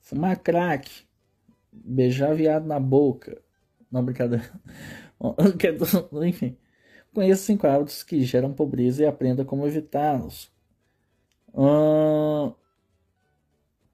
Fumar 0.00 0.38
crack, 0.38 0.90
beijar 1.72 2.34
viado 2.34 2.66
na 2.66 2.80
boca. 2.80 3.40
Não, 3.90 4.04
brincadeira. 4.04 4.44
Enfim. 6.26 6.56
Conheça 7.14 7.44
cinco 7.44 7.66
hábitos 7.66 8.02
que 8.02 8.22
geram 8.22 8.52
pobreza 8.52 9.02
e 9.02 9.06
aprenda 9.06 9.44
como 9.44 9.66
evitá-los. 9.66 10.52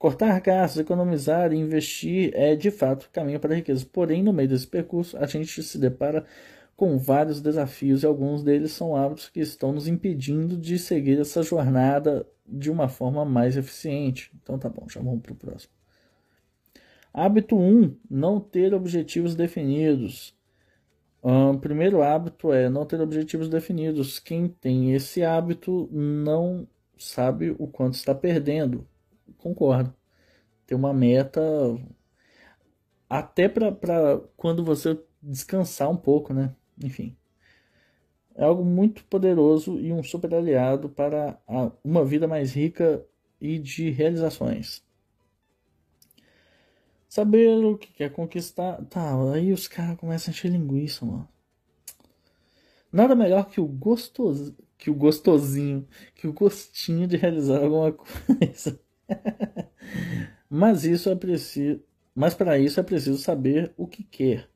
Cortar 0.02 0.40
gastos, 0.40 0.80
economizar 0.80 1.52
e 1.52 1.56
investir 1.56 2.32
é 2.34 2.56
de 2.56 2.72
fato 2.72 3.08
caminho 3.12 3.38
para 3.38 3.52
a 3.52 3.56
riqueza. 3.56 3.86
Porém, 3.86 4.20
no 4.20 4.32
meio 4.32 4.48
desse 4.48 4.66
percurso, 4.66 5.16
a 5.16 5.26
gente 5.26 5.62
se 5.62 5.78
depara 5.78 6.26
com 6.74 6.98
vários 6.98 7.40
desafios 7.40 8.02
e 8.02 8.06
alguns 8.06 8.42
deles 8.42 8.72
são 8.72 8.96
hábitos 8.96 9.28
que 9.28 9.38
estão 9.38 9.72
nos 9.72 9.86
impedindo 9.86 10.56
de 10.56 10.76
seguir 10.76 11.20
essa 11.20 11.40
jornada 11.44 12.26
de 12.44 12.68
uma 12.68 12.88
forma 12.88 13.24
mais 13.24 13.56
eficiente. 13.56 14.32
Então 14.42 14.58
tá 14.58 14.68
bom, 14.68 14.88
já 14.88 15.00
vamos 15.00 15.22
para 15.22 15.34
o 15.34 15.36
próximo. 15.36 15.72
Hábito 17.14 17.56
1: 17.56 17.96
não 18.10 18.40
ter 18.40 18.74
objetivos 18.74 19.36
definidos. 19.36 20.36
O 21.22 21.56
primeiro 21.58 22.02
hábito 22.02 22.52
é 22.52 22.68
não 22.68 22.84
ter 22.84 23.00
objetivos 23.00 23.48
definidos. 23.48 24.18
Quem 24.18 24.48
tem 24.48 24.94
esse 24.94 25.22
hábito 25.22 25.88
não 25.92 26.66
sabe 26.98 27.54
o 27.56 27.68
quanto 27.68 27.94
está 27.94 28.12
perdendo. 28.12 28.84
Concordo. 29.38 29.94
Ter 30.66 30.74
uma 30.74 30.92
meta 30.92 31.40
até 33.08 33.48
para 33.48 34.20
quando 34.36 34.64
você 34.64 34.98
descansar 35.22 35.90
um 35.90 35.96
pouco, 35.96 36.32
né? 36.32 36.54
Enfim. 36.82 37.16
É 38.34 38.44
algo 38.44 38.64
muito 38.64 39.04
poderoso 39.04 39.78
e 39.78 39.92
um 39.92 40.02
super 40.02 40.34
aliado 40.34 40.88
para 40.88 41.38
uma 41.84 42.04
vida 42.04 42.26
mais 42.26 42.54
rica 42.54 43.04
e 43.40 43.58
de 43.58 43.90
realizações. 43.90 44.82
Saber 47.06 47.62
o 47.62 47.76
que 47.76 47.92
quer 47.92 48.10
conquistar. 48.10 48.82
Tá, 48.86 49.14
aí 49.34 49.52
os 49.52 49.68
caras 49.68 49.98
começam 49.98 50.30
a 50.30 50.34
encher 50.34 50.50
linguiça, 50.50 51.04
mano. 51.04 51.28
Nada 52.90 53.14
melhor 53.14 53.46
que 53.50 53.60
o 53.60 53.66
gostoso, 53.66 54.56
que 54.78 54.90
o 54.90 54.94
gostosinho, 54.94 55.86
que 56.14 56.26
o 56.26 56.32
gostinho 56.32 57.06
de 57.06 57.16
realizar 57.16 57.62
alguma 57.62 57.92
coisa. 57.92 58.80
mas 60.48 60.84
isso 60.84 61.08
é 61.08 61.14
preciso, 61.14 61.82
mas 62.14 62.34
para 62.34 62.58
isso 62.58 62.80
é 62.80 62.82
preciso 62.82 63.18
saber 63.18 63.72
o 63.76 63.86
que 63.86 64.02
quer. 64.02 64.48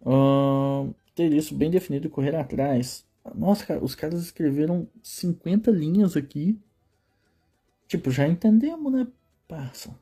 Uh, 0.00 0.94
ter 1.14 1.32
isso 1.32 1.54
bem 1.54 1.70
definido 1.70 2.06
e 2.06 2.10
correr 2.10 2.36
atrás. 2.36 3.06
Nossa, 3.34 3.66
cara, 3.66 3.84
os 3.84 3.94
caras 3.94 4.22
escreveram 4.22 4.88
50 5.02 5.70
linhas 5.70 6.16
aqui. 6.16 6.58
Tipo, 7.86 8.10
já 8.10 8.26
entendemos, 8.26 8.92
né, 8.92 9.06
parça? 9.46 9.98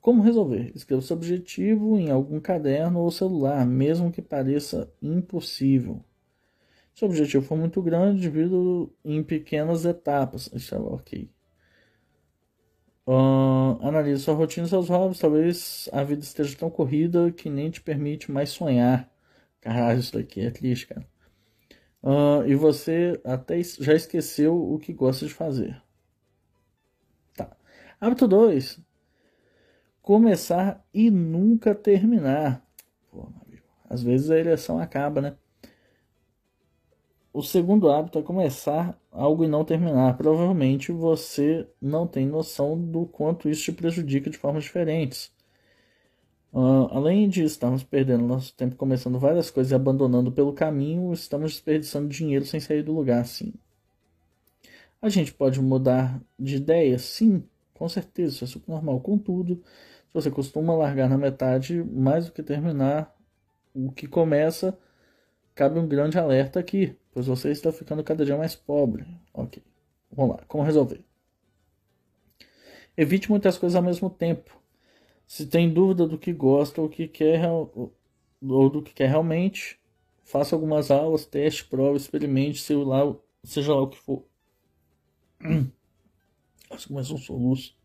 Como 0.00 0.22
resolver? 0.22 0.70
Escreva 0.74 1.00
seu 1.00 1.16
objetivo 1.16 1.98
em 1.98 2.10
algum 2.10 2.38
caderno 2.38 3.00
ou 3.00 3.10
celular, 3.10 3.64
mesmo 3.64 4.12
que 4.12 4.20
pareça 4.20 4.92
impossível. 5.00 6.04
Se 6.94 7.04
o 7.04 7.08
objetivo 7.08 7.44
for 7.44 7.56
muito 7.56 7.80
grande, 7.82 8.20
divida 8.20 8.54
em 9.04 9.22
pequenas 9.22 9.84
etapas. 9.84 10.50
Isso 10.52 10.74
é 10.74 10.78
ok. 10.78 11.30
Uh, 13.06 13.78
analise 13.86 14.22
sua 14.22 14.34
rotina 14.34 14.66
e 14.66 14.70
seus 14.70 14.88
hobbies. 14.88 15.18
Talvez 15.18 15.88
a 15.92 16.02
vida 16.02 16.22
esteja 16.22 16.56
tão 16.56 16.70
corrida 16.70 17.30
que 17.32 17.50
nem 17.50 17.70
te 17.70 17.80
permite 17.80 18.30
mais 18.32 18.50
sonhar. 18.50 19.10
Caralho, 19.60 20.00
isso 20.00 20.12
daqui 20.12 20.40
é 20.40 20.50
triste, 20.50 20.86
cara. 20.86 21.06
Uh, 22.02 22.46
e 22.46 22.54
você 22.54 23.20
até 23.24 23.62
já 23.62 23.94
esqueceu 23.94 24.56
o 24.56 24.78
que 24.78 24.92
gosta 24.92 25.26
de 25.26 25.32
fazer. 25.32 25.82
Tá. 27.34 27.56
Hábito 28.00 28.28
2 28.28 28.80
começar 30.04 30.86
e 30.92 31.10
nunca 31.10 31.74
terminar. 31.74 32.62
Pô, 33.10 33.26
às 33.88 34.02
vezes 34.02 34.30
a 34.30 34.36
ereção 34.36 34.78
acaba, 34.78 35.22
né? 35.22 35.34
O 37.32 37.42
segundo 37.42 37.90
hábito 37.90 38.18
é 38.18 38.22
começar 38.22 39.00
algo 39.14 39.44
e 39.44 39.48
não 39.48 39.64
terminar. 39.64 40.16
Provavelmente 40.16 40.92
você 40.92 41.66
não 41.80 42.06
tem 42.06 42.26
noção 42.26 42.78
do 42.78 43.06
quanto 43.06 43.48
isso 43.48 43.62
te 43.64 43.72
prejudica 43.72 44.28
de 44.28 44.36
formas 44.36 44.64
diferentes. 44.64 45.32
Uh, 46.52 46.86
além 46.90 47.28
de 47.28 47.42
estarmos 47.42 47.82
perdendo 47.82 48.24
nosso 48.24 48.54
tempo 48.54 48.76
começando 48.76 49.18
várias 49.18 49.50
coisas 49.50 49.72
e 49.72 49.74
abandonando 49.74 50.30
pelo 50.30 50.52
caminho, 50.52 51.12
estamos 51.12 51.52
desperdiçando 51.52 52.08
dinheiro 52.08 52.44
sem 52.44 52.60
sair 52.60 52.82
do 52.82 52.92
lugar, 52.92 53.24
sim. 53.26 53.52
A 55.02 55.08
gente 55.08 55.32
pode 55.34 55.60
mudar 55.60 56.20
de 56.38 56.56
ideia? 56.56 56.98
Sim, 56.98 57.44
com 57.74 57.88
certeza, 57.88 58.34
isso 58.34 58.44
é 58.44 58.46
super 58.46 58.70
normal. 58.72 59.00
Contudo, 59.00 59.62
você 60.12 60.30
costuma 60.30 60.74
largar 60.74 61.08
na 61.08 61.18
metade 61.18 61.82
mais 61.82 62.26
do 62.26 62.32
que 62.32 62.42
terminar 62.42 63.14
o 63.74 63.90
que 63.90 64.06
começa, 64.06 64.78
cabe 65.54 65.78
um 65.78 65.88
grande 65.88 66.18
alerta 66.18 66.60
aqui, 66.60 66.96
pois 67.14 67.28
você 67.28 67.52
está 67.52 67.70
ficando 67.70 68.02
cada 68.02 68.24
dia 68.24 68.36
mais 68.36 68.56
pobre. 68.56 69.06
Ok, 69.32 69.62
vamos 70.10 70.36
lá, 70.36 70.42
como 70.48 70.64
resolver? 70.64 71.02
Evite 72.96 73.30
muitas 73.30 73.56
coisas 73.56 73.76
ao 73.76 73.82
mesmo 73.82 74.10
tempo. 74.10 74.60
Se 75.26 75.46
tem 75.46 75.72
dúvida 75.72 76.06
do 76.06 76.18
que 76.18 76.32
gosta 76.32 76.82
ou 76.82 76.88
que 76.88 77.06
quer 77.06 77.48
ou 77.48 77.94
do 78.42 78.82
que 78.82 78.92
quer 78.92 79.08
realmente, 79.08 79.78
faça 80.24 80.54
algumas 80.54 80.90
aulas, 80.90 81.24
teste, 81.24 81.64
prova, 81.64 81.96
experimente, 81.96 82.60
seja 82.60 82.84
lá, 82.84 83.16
seja 83.44 83.72
lá 83.72 83.82
o 83.82 83.88
que 83.88 83.98
for. 83.98 84.24
Acho 86.70 86.88
que 86.88 86.92
mais 86.92 87.10
um 87.10 87.16
soluço. 87.16 87.76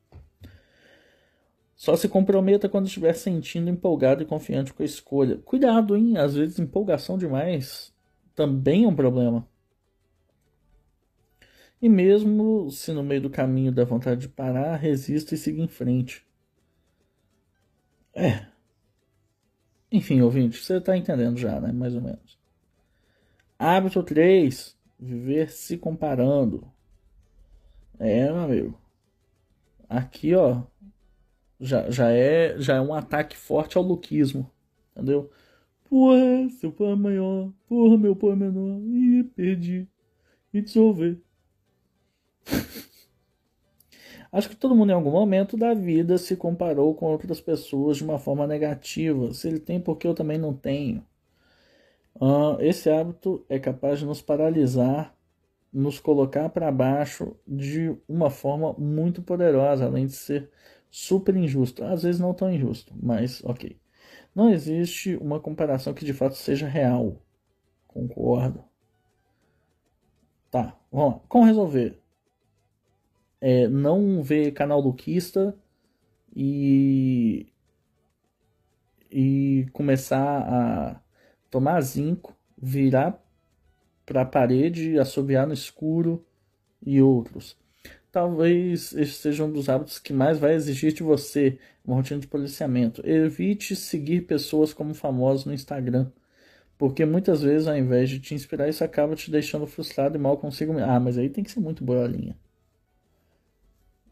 Só 1.75 1.95
se 1.95 2.09
comprometa 2.09 2.67
quando 2.67 2.87
estiver 2.87 3.13
sentindo 3.13 3.69
empolgado 3.69 4.23
e 4.23 4.25
confiante 4.25 4.73
com 4.73 4.83
a 4.83 4.85
escolha. 4.85 5.37
Cuidado, 5.37 5.95
hein? 5.95 6.17
Às 6.17 6.35
vezes 6.35 6.59
empolgação 6.59 7.17
demais 7.17 7.93
também 8.39 8.85
é 8.85 8.87
um 8.87 8.95
problema. 8.95 9.45
E 11.81 11.89
mesmo 11.89 12.71
se 12.71 12.93
no 12.93 13.03
meio 13.03 13.23
do 13.23 13.29
caminho 13.29 13.69
der 13.69 13.85
vontade 13.85 14.21
de 14.21 14.29
parar, 14.29 14.77
resista 14.77 15.35
e 15.35 15.37
siga 15.37 15.61
em 15.61 15.67
frente. 15.67 16.25
É. 18.15 18.45
Enfim, 19.91 20.21
ouvinte, 20.21 20.57
você 20.57 20.77
está 20.77 20.95
entendendo 20.95 21.37
já, 21.37 21.59
né? 21.59 21.73
Mais 21.73 21.93
ou 21.93 22.01
menos. 22.01 22.39
Hábito 23.57 24.01
3. 24.03 24.77
Viver 24.97 25.49
se 25.49 25.77
comparando. 25.77 26.65
É, 27.99 28.31
meu 28.31 28.37
amigo. 28.37 28.81
Aqui, 29.89 30.33
ó, 30.33 30.63
já, 31.59 31.89
já, 31.91 32.09
é, 32.09 32.57
já 32.57 32.75
é 32.75 32.81
um 32.81 32.93
ataque 32.93 33.35
forte 33.35 33.77
ao 33.77 33.83
luquismo, 33.83 34.49
entendeu? 34.91 35.29
Porra, 35.89 36.47
seu 36.59 36.71
pão 36.71 36.91
é 36.91 36.95
maior. 36.95 37.51
Porra, 37.67 37.97
meu 37.97 38.15
pão 38.15 38.31
é 38.31 38.35
menor. 38.35 38.79
Ih, 38.81 39.23
perdi. 39.35 39.87
E 40.53 40.61
dissolver. 40.61 41.19
Acho 44.31 44.49
que 44.49 44.55
todo 44.55 44.75
mundo 44.75 44.91
em 44.91 44.93
algum 44.93 45.11
momento 45.11 45.57
da 45.57 45.73
vida 45.73 46.17
se 46.19 46.35
comparou 46.35 46.93
com 46.93 47.07
outras 47.07 47.41
pessoas 47.41 47.97
de 47.97 48.03
uma 48.03 48.19
forma 48.19 48.45
negativa. 48.45 49.33
Se 49.33 49.47
ele 49.47 49.59
tem, 49.59 49.79
porque 49.79 50.07
eu 50.07 50.13
também 50.13 50.37
não 50.37 50.53
tenho. 50.53 51.03
Uh, 52.15 52.59
esse 52.59 52.89
hábito 52.89 53.43
é 53.49 53.57
capaz 53.57 53.99
de 53.99 54.05
nos 54.05 54.21
paralisar, 54.21 55.15
nos 55.73 55.99
colocar 55.99 56.49
para 56.49 56.71
baixo 56.71 57.35
de 57.47 57.95
uma 58.07 58.29
forma 58.29 58.73
muito 58.77 59.23
poderosa, 59.23 59.85
além 59.85 60.05
de 60.05 60.13
ser 60.13 60.49
super 60.91 61.35
injusto. 61.35 61.83
Às 61.83 62.03
vezes 62.03 62.21
não 62.21 62.33
tão 62.33 62.51
injusto, 62.51 62.93
mas 63.01 63.43
ok. 63.43 63.79
Não 64.39 64.49
existe 64.49 65.17
uma 65.17 65.37
comparação 65.37 65.93
que 65.93 66.05
de 66.05 66.13
fato 66.13 66.33
seja 66.35 66.65
real. 66.65 67.21
Concordo. 67.85 68.63
Tá, 70.49 70.79
vamos 70.89 71.15
lá. 71.15 71.21
Como 71.27 71.43
resolver? 71.43 72.01
É, 73.41 73.67
não 73.67 74.23
ver 74.23 74.53
canal 74.53 74.79
Luquista 74.79 75.53
e 76.33 77.51
e 79.11 79.67
começar 79.73 80.39
a 80.47 81.01
tomar 81.51 81.81
zinco, 81.81 82.33
virar 82.57 83.21
para 84.05 84.21
a 84.21 84.25
parede, 84.25 84.97
assobiar 84.97 85.45
no 85.45 85.53
escuro 85.53 86.25
e 86.81 87.01
outros. 87.01 87.58
Talvez 88.11 88.93
esse 88.93 89.13
seja 89.13 89.45
um 89.45 89.51
dos 89.51 89.69
hábitos 89.69 89.99
que 89.99 90.11
mais 90.11 90.39
vai 90.39 90.55
exigir 90.55 90.91
de 90.93 91.03
você 91.03 91.59
uma 91.85 91.95
rotina 91.95 92.19
de 92.19 92.27
policiamento. 92.27 93.07
Evite 93.07 93.75
seguir 93.75 94.21
pessoas 94.21 94.73
como 94.73 94.93
famosos 94.95 95.45
no 95.45 95.53
Instagram, 95.53 96.11
porque 96.77 97.05
muitas 97.05 97.41
vezes, 97.43 97.67
ao 97.67 97.77
invés 97.77 98.09
de 98.09 98.19
te 98.19 98.33
inspirar, 98.33 98.67
isso 98.67 98.83
acaba 98.83 99.15
te 99.15 99.29
deixando 99.29 99.67
frustrado 99.67 100.17
e 100.17 100.19
mal 100.19 100.37
consigo. 100.37 100.77
Ah, 100.79 100.99
mas 100.99 101.17
aí 101.17 101.29
tem 101.29 101.43
que 101.43 101.51
ser 101.51 101.59
muito 101.59 101.83
boiolinha. 101.83 102.35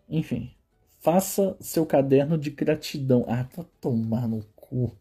Enfim, 0.09 0.51
faça 0.99 1.57
seu 1.59 1.85
caderno 1.85 2.37
de 2.37 2.49
gratidão. 2.51 3.25
Ah, 3.27 3.43
tá 3.43 3.65
tomar 3.81 4.27
no 4.27 4.43
cu. 4.55 4.95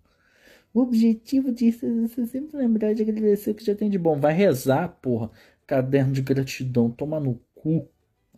O 0.72 0.80
objetivo 0.80 1.52
disso 1.52 1.86
é 1.86 1.90
você 1.90 2.26
sempre 2.26 2.56
lembrar 2.56 2.94
de 2.94 3.02
agradecer 3.02 3.50
o 3.50 3.54
que 3.54 3.64
já 3.64 3.74
tem 3.74 3.90
de 3.90 3.98
bom. 3.98 4.18
Vai 4.18 4.34
rezar, 4.34 4.88
porra. 5.00 5.30
Caderno 5.66 6.12
de 6.12 6.22
gratidão. 6.22 6.90
Toma 6.90 7.18
no 7.18 7.40
cu. 7.54 7.88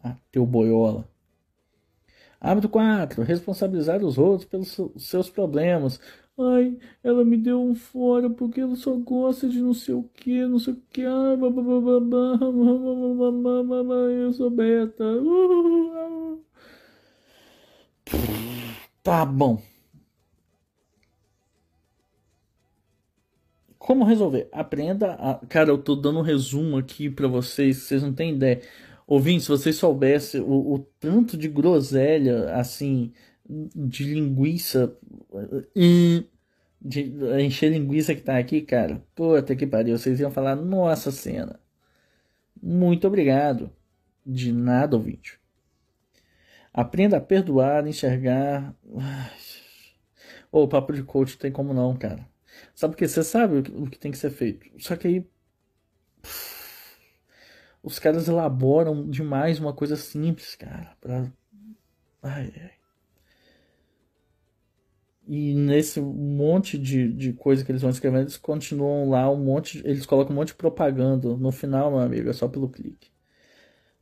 Ah, 0.02 0.16
teu 0.30 0.46
boiola. 0.46 1.08
Hábito 2.40 2.68
4. 2.68 3.22
Responsabilizar 3.22 4.02
os 4.04 4.16
outros 4.18 4.48
pelos 4.48 4.80
seus 4.96 5.28
problemas. 5.28 6.00
Ai, 6.38 6.78
ela 7.02 7.24
me 7.24 7.36
deu 7.36 7.60
um 7.60 7.74
fora 7.74 8.30
porque 8.30 8.60
ela 8.60 8.76
só 8.76 8.94
gosta 8.94 9.48
de 9.48 9.60
não 9.60 9.74
sei 9.74 9.94
o 9.94 10.04
que, 10.04 10.46
não 10.46 10.60
sei 10.60 10.74
o 10.74 10.82
que. 10.90 11.04
Ai, 11.04 11.36
eu 14.22 14.32
sou 14.32 14.48
beta. 14.50 15.04
Tá 19.02 19.24
bom. 19.24 19.60
Como 23.78 24.04
resolver? 24.04 24.48
Aprenda 24.52 25.14
a. 25.14 25.34
Cara, 25.46 25.70
eu 25.70 25.78
tô 25.78 25.96
dando 25.96 26.18
um 26.18 26.22
resumo 26.22 26.76
aqui 26.76 27.08
para 27.08 27.26
vocês, 27.26 27.78
vocês 27.78 28.02
não 28.02 28.12
têm 28.12 28.34
ideia. 28.34 28.60
Ouvindo, 29.08 29.40
se 29.40 29.48
vocês 29.48 29.74
soubessem 29.76 30.38
o, 30.42 30.74
o, 30.74 30.78
tanto 31.00 31.34
de 31.34 31.48
groselha, 31.48 32.54
assim, 32.54 33.10
de 33.48 34.04
linguiça. 34.04 34.94
De 36.80 37.10
encher 37.40 37.72
linguiça 37.72 38.14
que 38.14 38.20
tá 38.20 38.36
aqui, 38.36 38.60
cara. 38.60 39.02
Puta 39.14 39.56
que 39.56 39.66
pariu. 39.66 39.96
Vocês 39.96 40.20
iam 40.20 40.30
falar, 40.30 40.54
nossa 40.56 41.10
cena. 41.10 41.58
Muito 42.62 43.06
obrigado. 43.06 43.72
De 44.26 44.52
nada, 44.52 44.94
ouvinte. 44.94 45.40
Aprenda 46.70 47.16
a 47.16 47.20
perdoar, 47.20 47.86
enxergar. 47.86 48.76
Ô, 50.52 50.68
papo 50.68 50.92
de 50.92 51.02
coach 51.02 51.38
tem 51.38 51.50
como 51.50 51.72
não, 51.72 51.96
cara. 51.96 52.28
Sabe 52.74 52.92
porque 52.92 53.08
você 53.08 53.24
sabe 53.24 53.58
o 53.70 53.88
que 53.88 53.98
tem 53.98 54.12
que 54.12 54.18
ser 54.18 54.30
feito. 54.30 54.68
Só 54.78 54.96
que 54.96 55.08
aí. 55.08 55.26
Os 57.88 57.98
caras 57.98 58.28
elaboram 58.28 59.08
demais 59.08 59.58
uma 59.58 59.72
coisa 59.72 59.96
simples, 59.96 60.54
cara. 60.54 60.94
Pra... 61.00 61.32
Ai, 62.22 62.52
ai. 62.54 62.70
E 65.26 65.54
nesse 65.54 65.98
monte 65.98 66.78
de, 66.78 67.10
de 67.10 67.32
coisa 67.32 67.64
que 67.64 67.72
eles 67.72 67.80
vão 67.80 67.90
escrevendo, 67.90 68.22
eles 68.22 68.36
continuam 68.36 69.08
lá 69.08 69.30
um 69.30 69.42
monte. 69.42 69.78
Eles 69.86 70.04
colocam 70.04 70.32
um 70.32 70.36
monte 70.36 70.48
de 70.48 70.54
propaganda. 70.54 71.34
No 71.34 71.50
final, 71.50 71.90
meu 71.90 72.00
amigo, 72.00 72.28
é 72.28 72.32
só 72.34 72.46
pelo 72.46 72.68
clique. 72.68 73.10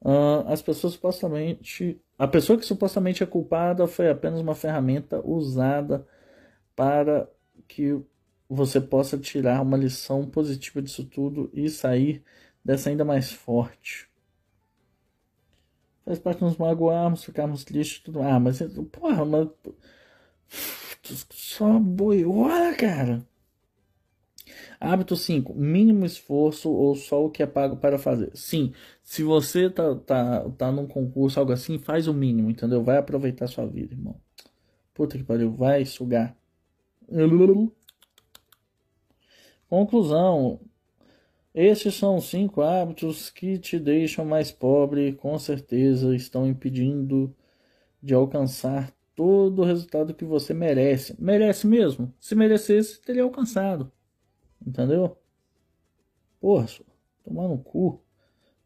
Uh, 0.00 0.42
as 0.48 0.60
pessoas 0.60 0.94
supostamente. 0.94 2.00
A 2.18 2.26
pessoa 2.26 2.58
que 2.58 2.66
supostamente 2.66 3.22
é 3.22 3.26
culpada 3.26 3.86
foi 3.86 4.10
apenas 4.10 4.40
uma 4.40 4.54
ferramenta 4.54 5.20
usada 5.24 6.04
para 6.74 7.28
que 7.68 8.00
você 8.48 8.80
possa 8.80 9.16
tirar 9.16 9.62
uma 9.62 9.76
lição 9.76 10.26
positiva 10.26 10.82
disso 10.82 11.04
tudo 11.04 11.50
e 11.54 11.68
sair 11.68 12.24
dessa 12.66 12.90
ainda 12.90 13.04
mais 13.04 13.30
forte. 13.30 14.08
Faz 16.04 16.18
parte 16.18 16.42
nos 16.42 16.56
magoarmos, 16.56 17.24
ficarmos 17.24 17.64
tristes 17.64 18.00
tudo. 18.00 18.20
Ah, 18.20 18.40
mas 18.40 18.60
porra, 18.90 19.24
mas. 19.24 19.48
Só 21.30 21.78
boiora, 21.78 22.74
cara. 22.76 23.24
Hábito 24.80 25.16
5. 25.16 25.54
Mínimo 25.54 26.04
esforço 26.04 26.70
ou 26.70 26.94
só 26.96 27.24
o 27.24 27.30
que 27.30 27.42
é 27.42 27.46
pago 27.46 27.76
para 27.76 27.98
fazer. 27.98 28.30
Sim, 28.34 28.72
se 29.02 29.22
você 29.22 29.70
tá, 29.70 29.94
tá, 29.94 30.50
tá 30.50 30.72
num 30.72 30.86
concurso, 30.86 31.38
algo 31.38 31.52
assim, 31.52 31.78
faz 31.78 32.08
o 32.08 32.14
mínimo, 32.14 32.50
entendeu? 32.50 32.82
Vai 32.82 32.98
aproveitar 32.98 33.46
sua 33.46 33.66
vida, 33.66 33.94
irmão. 33.94 34.20
Puta 34.92 35.16
que 35.16 35.24
pariu, 35.24 35.52
vai 35.52 35.84
sugar. 35.84 36.36
Conclusão: 39.68 40.60
estes 41.56 41.94
são 41.94 42.20
cinco 42.20 42.60
hábitos 42.60 43.30
que 43.30 43.58
te 43.58 43.78
deixam 43.78 44.26
mais 44.26 44.52
pobre, 44.52 45.14
com 45.14 45.38
certeza 45.38 46.14
estão 46.14 46.46
impedindo 46.46 47.34
de 48.02 48.14
alcançar 48.14 48.92
todo 49.14 49.62
o 49.62 49.64
resultado 49.64 50.14
que 50.14 50.24
você 50.24 50.52
merece. 50.52 51.16
Merece 51.18 51.66
mesmo? 51.66 52.14
Se 52.20 52.34
merecesse, 52.34 53.00
teria 53.00 53.22
alcançado. 53.22 53.90
Entendeu? 54.64 55.16
Porra, 56.40 56.66
tomar 57.24 57.48
no 57.48 57.58
cu. 57.58 58.02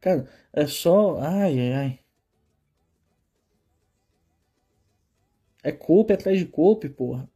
Cara, 0.00 0.29
é 0.53 0.66
só. 0.66 1.18
Ai, 1.20 1.61
ai, 1.61 1.72
ai. 1.72 2.00
É 5.62 5.70
coupe 5.70 6.12
atrás 6.12 6.38
de 6.38 6.46
coupe, 6.46 6.88
porra. 6.88 7.31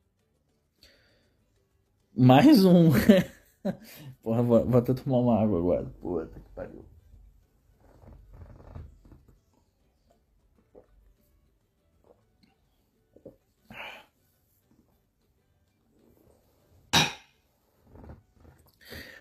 Mais 2.16 2.64
um. 2.64 2.90
Porra, 4.24 4.42
vou, 4.42 4.64
vou 4.64 4.78
até 4.78 4.94
tomar 4.94 5.18
uma 5.18 5.38
água 5.38 5.58
agora. 5.58 5.84
Puta 6.00 6.40
que 6.40 6.48
pariu. 6.54 6.82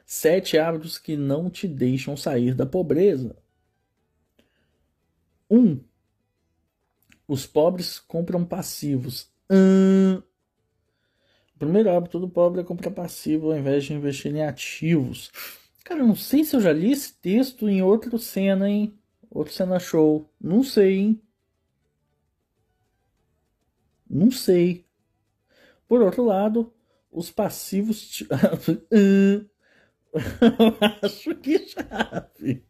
Sete 0.06 0.58
hábitos 0.58 0.98
que 0.98 1.18
não 1.18 1.50
te 1.50 1.68
deixam 1.68 2.16
sair 2.16 2.56
da 2.56 2.66
pobreza. 2.66 3.36
Um, 5.50 5.84
os 7.28 7.46
pobres 7.46 8.00
compram 8.00 8.46
passivos. 8.46 9.30
Hum, 9.52 10.22
primeiro 11.64 11.90
hábito 11.90 12.20
do 12.20 12.30
pobre 12.30 12.62
é 12.62 12.64
comprar 12.64 12.92
passivo 12.92 13.52
ao 13.52 13.58
invés 13.58 13.86
de 13.86 13.94
investir 13.94 14.36
em 14.36 14.44
ativos. 14.44 15.32
Cara, 15.84 16.04
não 16.04 16.16
sei 16.16 16.44
se 16.44 16.56
eu 16.56 16.62
já 16.62 16.72
li 16.72 16.92
esse 16.92 17.14
texto 17.14 17.68
em 17.68 17.82
outro 17.82 18.18
cena, 18.18 18.70
hein? 18.70 18.94
Outro 19.30 19.54
cena 19.54 19.80
show. 19.80 20.30
Não 20.40 20.64
sei, 20.64 21.00
hein? 21.00 21.22
Não 24.10 24.32
sei. 24.32 24.86
Por 25.88 26.02
outro 26.02 26.24
lado, 26.24 26.72
os 27.12 27.32
passivos. 27.32 28.24
Acho 31.02 31.36
que 31.36 31.68
chave. 31.68 32.64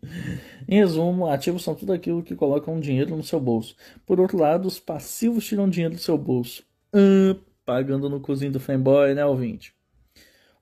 Em 0.68 0.76
resumo, 0.76 1.28
ativos 1.28 1.64
são 1.64 1.76
tudo 1.76 1.92
aquilo 1.92 2.24
que 2.24 2.36
colocam 2.36 2.80
dinheiro 2.80 3.16
no 3.16 3.24
seu 3.24 3.40
bolso. 3.40 3.76
Por 4.06 4.20
outro 4.20 4.38
lado, 4.38 4.68
os 4.68 4.80
passivos 4.80 5.46
tiram 5.46 5.70
dinheiro 5.70 5.96
do 5.96 6.02
seu 6.02 6.18
bolso. 6.18 6.64
Uh, 6.96 7.40
pagando 7.66 8.10
no 8.10 8.20
cozinho 8.20 8.52
do 8.52 8.60
fanboy, 8.60 9.14
né, 9.14 9.26
ouvinte? 9.26 9.76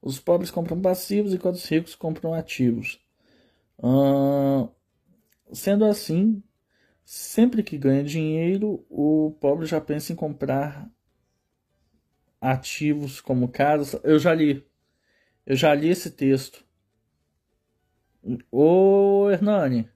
Os 0.01 0.19
pobres 0.19 0.49
compram 0.49 0.81
passivos 0.81 1.33
enquanto 1.33 1.55
os 1.55 1.65
ricos 1.65 1.95
compram 1.95 2.33
ativos. 2.33 2.99
sendo 5.53 5.85
assim, 5.85 6.41
sempre 7.05 7.63
que 7.63 7.77
ganha 7.77 8.03
dinheiro, 8.03 8.85
o 8.89 9.35
pobre 9.39 9.65
já 9.65 9.79
pensa 9.79 10.13
em 10.13 10.15
comprar 10.15 10.89
ativos 12.39 13.21
como 13.21 13.47
casas. 13.47 13.99
Eu 14.03 14.17
já 14.19 14.33
li. 14.33 14.65
Eu 15.45 15.55
já 15.55 15.73
li 15.73 15.89
esse 15.89 16.11
texto. 16.11 16.65
Ô, 18.51 19.29
Hernani. 19.29 19.89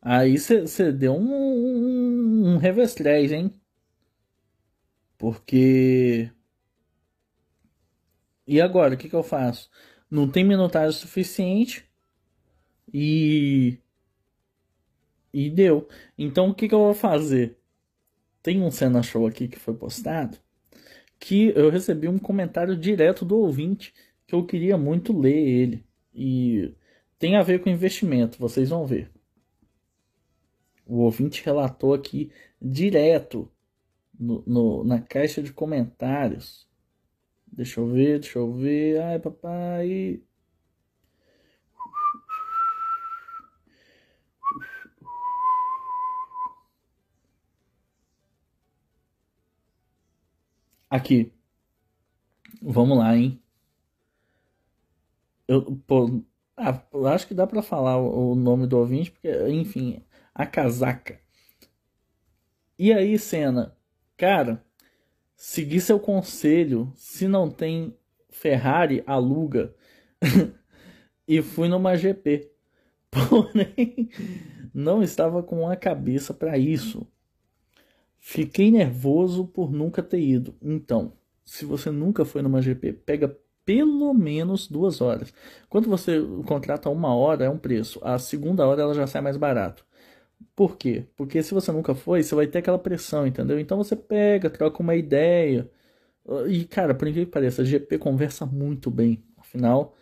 Aí 0.00 0.38
você 0.38 0.92
deu 0.92 1.14
um, 1.14 1.34
um, 1.34 2.54
um 2.54 2.56
revés 2.56 2.94
3, 2.94 3.32
hein? 3.32 3.52
Porque. 5.18 6.30
E 8.46 8.60
agora, 8.60 8.94
o 8.94 8.96
que, 8.96 9.08
que 9.08 9.16
eu 9.16 9.22
faço? 9.22 9.70
Não 10.10 10.30
tem 10.30 10.44
minutagem 10.44 10.98
suficiente 10.98 11.84
e. 12.92 13.78
E 15.32 15.50
deu. 15.50 15.88
Então 16.16 16.48
o 16.50 16.54
que, 16.54 16.68
que 16.68 16.74
eu 16.74 16.78
vou 16.78 16.94
fazer? 16.94 17.58
Tem 18.42 18.62
um 18.62 18.70
cena 18.70 19.02
show 19.02 19.26
aqui 19.26 19.48
que 19.48 19.58
foi 19.58 19.74
postado 19.74 20.38
que 21.18 21.52
eu 21.56 21.70
recebi 21.70 22.08
um 22.08 22.18
comentário 22.18 22.76
direto 22.76 23.24
do 23.24 23.38
ouvinte 23.38 23.92
que 24.26 24.34
eu 24.34 24.44
queria 24.44 24.78
muito 24.78 25.18
ler 25.18 25.36
ele. 25.36 25.86
E 26.14 26.74
tem 27.18 27.36
a 27.36 27.42
ver 27.42 27.62
com 27.62 27.70
investimento, 27.70 28.38
vocês 28.38 28.68
vão 28.70 28.86
ver. 28.86 29.10
O 30.86 31.00
ouvinte 31.00 31.44
relatou 31.44 31.92
aqui 31.92 32.30
direto 32.60 33.50
no, 34.18 34.42
no, 34.46 34.84
na 34.84 35.00
caixa 35.00 35.42
de 35.42 35.52
comentários. 35.52 36.68
Deixa 37.46 37.80
eu 37.80 37.88
ver, 37.88 38.20
deixa 38.20 38.38
eu 38.38 38.52
ver. 38.54 39.00
Ai, 39.02 39.18
papai. 39.20 40.22
Aqui. 50.90 51.32
Vamos 52.62 52.96
lá, 52.98 53.16
hein? 53.16 53.42
Eu, 55.46 55.76
pô, 55.86 56.22
ah, 56.56 56.82
acho 57.14 57.26
que 57.26 57.34
dá 57.34 57.46
para 57.46 57.62
falar 57.62 57.96
o, 57.98 58.32
o 58.32 58.34
nome 58.34 58.66
do 58.66 58.78
ouvinte, 58.78 59.10
porque, 59.10 59.28
enfim, 59.48 60.02
a 60.34 60.46
casaca. 60.46 61.20
E 62.78 62.92
aí, 62.92 63.18
cena, 63.18 63.76
cara, 64.18 64.62
seguir 65.34 65.80
seu 65.80 65.98
conselho, 65.98 66.92
se 66.96 67.26
não 67.26 67.48
tem 67.48 67.96
Ferrari, 68.28 69.02
aluga. 69.06 69.74
e 71.26 71.40
fui 71.40 71.68
numa 71.68 71.96
GP. 71.96 72.50
Porém, 73.10 74.10
não 74.74 75.02
estava 75.02 75.42
com 75.42 75.66
a 75.66 75.76
cabeça 75.76 76.34
para 76.34 76.58
isso. 76.58 77.06
Fiquei 78.18 78.70
nervoso 78.70 79.46
por 79.46 79.72
nunca 79.72 80.02
ter 80.02 80.20
ido. 80.20 80.54
Então, 80.60 81.12
se 81.44 81.64
você 81.64 81.90
nunca 81.90 82.24
foi 82.24 82.42
numa 82.42 82.60
GP, 82.60 82.92
pega 82.92 83.38
pelo 83.64 84.12
menos 84.12 84.66
duas 84.66 85.00
horas. 85.00 85.32
Quando 85.68 85.88
você 85.88 86.20
contrata 86.46 86.90
uma 86.90 87.14
hora, 87.14 87.44
é 87.44 87.50
um 87.50 87.58
preço. 87.58 88.00
A 88.02 88.18
segunda 88.18 88.66
hora 88.66 88.82
ela 88.82 88.94
já 88.94 89.06
sai 89.06 89.22
mais 89.22 89.36
barato. 89.36 89.86
Por 90.56 90.76
quê? 90.76 91.06
Porque 91.16 91.42
se 91.42 91.54
você 91.54 91.70
nunca 91.72 91.94
foi, 91.94 92.22
você 92.22 92.34
vai 92.34 92.46
ter 92.46 92.58
aquela 92.58 92.78
pressão, 92.78 93.26
entendeu? 93.26 93.58
Então 93.60 93.78
você 93.78 93.96
pega, 93.96 94.50
troca 94.50 94.82
uma 94.82 94.96
ideia. 94.96 95.70
E, 96.48 96.64
cara, 96.66 96.94
por 96.94 97.08
incrível 97.08 97.26
que 97.26 97.32
pareça, 97.32 97.62
a 97.62 97.64
GP 97.64 97.98
conversa 97.98 98.46
muito 98.46 98.90
bem. 98.90 99.24
Afinal, 99.38 99.96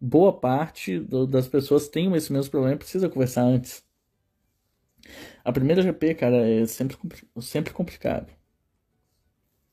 boa 0.00 0.32
parte 0.32 1.00
das 1.28 1.48
pessoas 1.48 1.88
tem 1.88 2.14
esse 2.16 2.32
mesmo 2.32 2.50
problema 2.50 2.74
e 2.76 2.78
precisa 2.78 3.08
conversar 3.10 3.42
antes. 3.44 3.84
A 5.44 5.52
primeira 5.52 5.82
GP, 5.82 6.14
cara, 6.14 6.36
é 6.48 6.66
sempre, 6.66 6.96
sempre 7.40 7.72
complicado. 7.72 8.32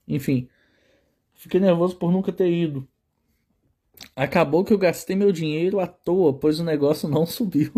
Enfim, 0.08 0.50
fiquei 1.36 1.60
nervoso 1.60 1.98
por 1.98 2.12
nunca 2.12 2.32
ter 2.34 2.52
ido. 2.52 2.88
Acabou 4.16 4.66
que 4.66 4.74
eu 4.74 4.78
gastei 4.78 5.16
meu 5.16 5.32
dinheiro 5.32 5.80
à 5.80 5.88
toa, 5.88 6.38
pois 6.38 6.60
o 6.60 6.64
negócio 6.64 7.08
não 7.08 7.24
subiu. 7.28 7.72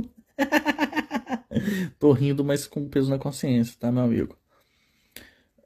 Tô 2.00 2.12
rindo, 2.12 2.44
mas 2.44 2.68
com 2.68 2.88
peso 2.90 3.10
na 3.10 3.20
consciência, 3.20 3.76
tá, 3.80 3.92
meu 3.92 4.04
amigo? 4.04 4.38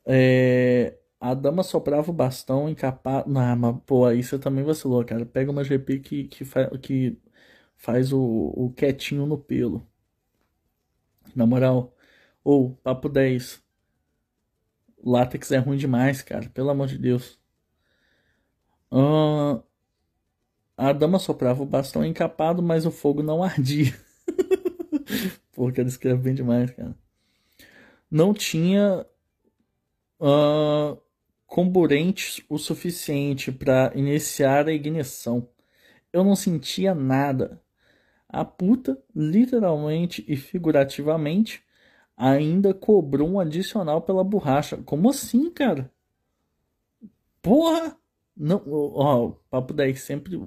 É... 0.06 0.98
A 1.19 1.34
dama 1.34 1.63
soprava 1.63 2.12
o 2.12 2.13
bastão 2.13 2.67
encapado. 2.69 3.30
Não, 3.30 3.56
mas 3.56 3.78
pô, 3.86 4.06
aí 4.06 4.22
você 4.22 4.38
também 4.38 4.63
vacilou, 4.63 5.04
cara. 5.06 5.26
Pega 5.26 5.52
uma 5.52 5.63
GP 5.63 6.00
que, 6.00 6.24
que, 6.26 6.43
fa... 6.46 6.69
que 6.78 7.17
faz 7.78 8.12
o, 8.13 8.19
o 8.22 8.74
quietinho 8.74 9.26
no 9.26 9.38
pelo. 9.38 9.88
Na 11.36 11.46
moral. 11.46 11.96
Ou, 12.43 12.76
papo 12.78 13.10
10. 13.10 13.62
Látex 15.06 15.52
é 15.52 15.58
ruim 15.60 15.78
demais, 15.78 16.22
cara. 16.24 16.50
Pelo 16.50 16.69
amor 16.72 16.88
de 16.88 16.98
Deus. 16.98 17.39
A 20.78 20.93
dama 20.93 21.17
soprava 21.17 21.63
o 21.63 21.65
bastão 21.65 22.06
encapado, 22.06 22.62
mas 22.62 22.86
o 22.86 22.91
fogo 22.91 23.24
não 23.24 23.41
ardia. 23.43 23.91
Porque 25.54 25.80
ela 25.80 25.89
escreve 25.89 26.22
bem 26.22 26.34
demais, 26.34 26.72
cara. 26.72 26.96
Não 28.10 28.34
tinha 28.34 29.06
uh, 30.20 31.02
comburentes 31.46 32.44
o 32.50 32.58
suficiente 32.58 33.52
para 33.52 33.92
iniciar 33.96 34.68
a 34.68 34.74
ignição. 34.74 35.48
Eu 36.12 36.24
não 36.24 36.36
sentia 36.36 36.94
nada. 36.94 37.62
A 38.28 38.44
puta, 38.44 39.02
literalmente 39.16 40.26
e 40.28 40.36
figurativamente, 40.36 41.63
ainda 42.18 42.74
cobrou 42.74 43.30
um 43.30 43.39
adicional 43.39 44.02
pela 44.02 44.24
borracha. 44.24 44.78
Como 44.78 45.10
assim, 45.10 45.52
cara? 45.52 45.92
Porra! 47.42 47.96
Não, 48.36 48.63
ó, 48.68 49.26
o 49.28 49.32
papo 49.50 49.74
10 49.74 50.02
sempre 50.02 50.42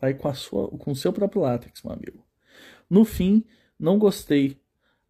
vai 0.00 0.14
com 0.14 0.28
a 0.28 0.34
sua 0.34 0.68
com 0.68 0.92
o 0.92 0.96
seu 0.96 1.12
próprio 1.12 1.42
látex, 1.42 1.82
meu 1.82 1.92
amigo. 1.92 2.24
No 2.88 3.04
fim, 3.04 3.44
não 3.78 3.98
gostei. 3.98 4.60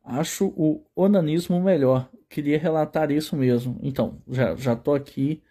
Acho 0.02 0.48
o 0.56 0.84
onanismo 0.94 1.60
melhor. 1.60 2.10
Queria 2.28 2.58
relatar 2.58 3.10
isso 3.10 3.36
mesmo. 3.36 3.78
Então, 3.82 4.22
já, 4.28 4.54
já 4.56 4.76
tô 4.76 4.94
aqui 4.94 5.42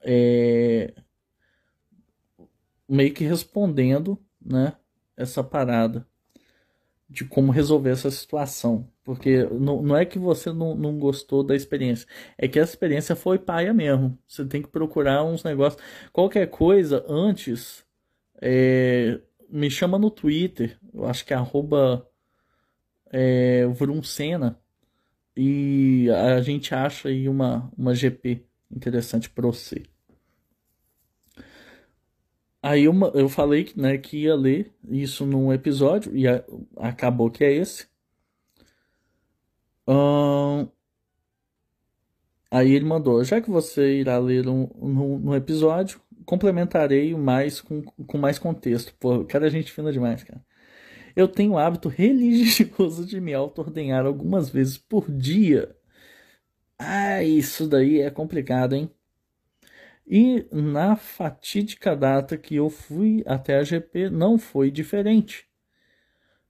é, 0.00 0.94
meio 2.88 3.12
que 3.12 3.24
respondendo, 3.24 4.18
né? 4.40 4.74
essa 5.18 5.42
parada 5.42 6.06
de 7.08 7.24
como 7.24 7.50
resolver 7.50 7.90
essa 7.90 8.10
situação. 8.10 8.88
Porque 9.02 9.44
não, 9.44 9.82
não 9.82 9.96
é 9.96 10.04
que 10.04 10.18
você 10.18 10.52
não, 10.52 10.74
não 10.76 10.98
gostou 10.98 11.42
da 11.42 11.56
experiência, 11.56 12.06
é 12.36 12.46
que 12.46 12.60
a 12.60 12.62
experiência 12.62 13.16
foi 13.16 13.38
paia 13.38 13.74
mesmo. 13.74 14.16
Você 14.26 14.44
tem 14.44 14.62
que 14.62 14.68
procurar 14.68 15.24
uns 15.24 15.42
negócios. 15.42 15.82
Qualquer 16.12 16.46
coisa 16.48 17.04
antes, 17.08 17.84
é, 18.40 19.20
me 19.48 19.70
chama 19.70 19.98
no 19.98 20.10
Twitter, 20.10 20.78
eu 20.94 21.06
acho 21.06 21.24
que 21.24 21.32
é 21.32 21.36
arroba 21.36 22.07
é, 23.12 23.66
Vrumcena, 23.66 24.58
e 25.36 26.08
a 26.10 26.40
gente 26.42 26.74
acha 26.74 27.08
aí 27.08 27.28
uma, 27.28 27.70
uma 27.76 27.94
GP 27.94 28.44
interessante 28.70 29.30
para 29.30 29.46
você. 29.46 29.84
Aí 32.62 32.84
eu, 32.84 32.92
eu 33.14 33.28
falei 33.28 33.72
né, 33.76 33.96
que 33.98 34.24
ia 34.24 34.34
ler 34.34 34.72
isso 34.88 35.24
num 35.24 35.52
episódio 35.52 36.16
e 36.16 36.26
a, 36.26 36.44
acabou 36.76 37.30
que 37.30 37.44
é 37.44 37.52
esse. 37.52 37.86
aí 42.50 42.72
ele 42.72 42.84
mandou: 42.84 43.22
já 43.24 43.40
que 43.40 43.50
você 43.50 44.00
irá 44.00 44.18
ler 44.18 44.48
um, 44.48 44.66
no, 44.76 45.18
no 45.18 45.34
episódio, 45.36 46.00
complementarei 46.24 47.14
mais 47.14 47.60
com, 47.60 47.82
com 47.82 48.18
mais 48.18 48.38
contexto. 48.38 48.94
Pô, 48.98 49.24
cara, 49.24 49.48
gente 49.50 49.72
fina 49.72 49.92
demais, 49.92 50.22
cara. 50.24 50.44
Eu 51.18 51.26
tenho 51.26 51.54
o 51.54 51.58
hábito 51.58 51.88
religioso 51.88 53.04
de 53.04 53.20
me 53.20 53.34
auto-ordenhar 53.34 54.06
algumas 54.06 54.48
vezes 54.48 54.78
por 54.78 55.10
dia. 55.10 55.76
Ah, 56.78 57.24
isso 57.24 57.66
daí 57.66 58.00
é 58.00 58.08
complicado, 58.08 58.76
hein? 58.76 58.88
E 60.06 60.46
na 60.52 60.94
fatídica 60.94 61.96
data 61.96 62.38
que 62.38 62.54
eu 62.54 62.70
fui 62.70 63.24
até 63.26 63.56
a 63.56 63.64
GP 63.64 64.08
não 64.10 64.38
foi 64.38 64.70
diferente. 64.70 65.48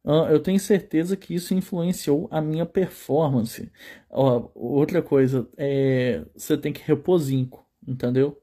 Uh, 0.04 0.28
eu 0.30 0.38
tenho 0.38 0.60
certeza 0.60 1.16
que 1.16 1.34
isso 1.34 1.54
influenciou 1.54 2.28
a 2.30 2.42
minha 2.42 2.66
performance. 2.66 3.72
Outra 4.10 5.00
coisa, 5.00 5.48
é, 5.56 6.26
você 6.36 6.58
tem 6.58 6.74
que 6.74 6.82
repor 6.82 7.18
zinco, 7.18 7.66
entendeu? 7.86 8.38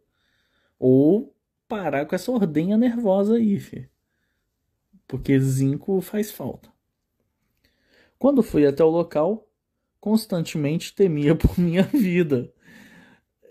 Ou 0.79 1.35
parar 1.67 2.07
com 2.07 2.15
essa 2.15 2.31
ordenha 2.31 2.77
nervosa 2.77 3.35
aí, 3.35 3.59
filho. 3.59 3.94
Porque 5.07 5.39
zinco 5.39 6.01
faz 6.01 6.31
falta. 6.31 6.69
Quando 8.17 8.41
fui 8.43 8.65
até 8.65 8.83
o 8.83 8.89
local, 8.89 9.47
constantemente 9.99 10.93
temia 10.95 11.35
por 11.35 11.59
minha 11.59 11.83
vida. 11.83 12.51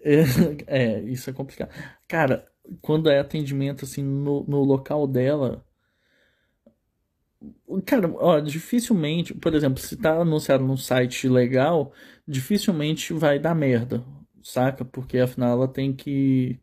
É, 0.02 0.22
é, 0.66 1.00
isso 1.02 1.30
é 1.30 1.32
complicado. 1.32 1.70
Cara, 2.08 2.46
quando 2.80 3.08
é 3.10 3.18
atendimento 3.18 3.84
assim 3.84 4.02
no, 4.02 4.44
no 4.44 4.62
local 4.62 5.06
dela. 5.06 5.64
Cara, 7.86 8.10
ó, 8.16 8.40
dificilmente, 8.40 9.34
por 9.34 9.54
exemplo, 9.54 9.78
se 9.80 9.96
tá 9.96 10.20
anunciado 10.20 10.64
num 10.64 10.76
site 10.76 11.28
legal, 11.28 11.92
dificilmente 12.26 13.12
vai 13.12 13.38
dar 13.38 13.54
merda, 13.54 14.02
saca? 14.42 14.84
Porque 14.84 15.18
afinal 15.18 15.52
ela 15.52 15.68
tem 15.68 15.92
que 15.94 16.58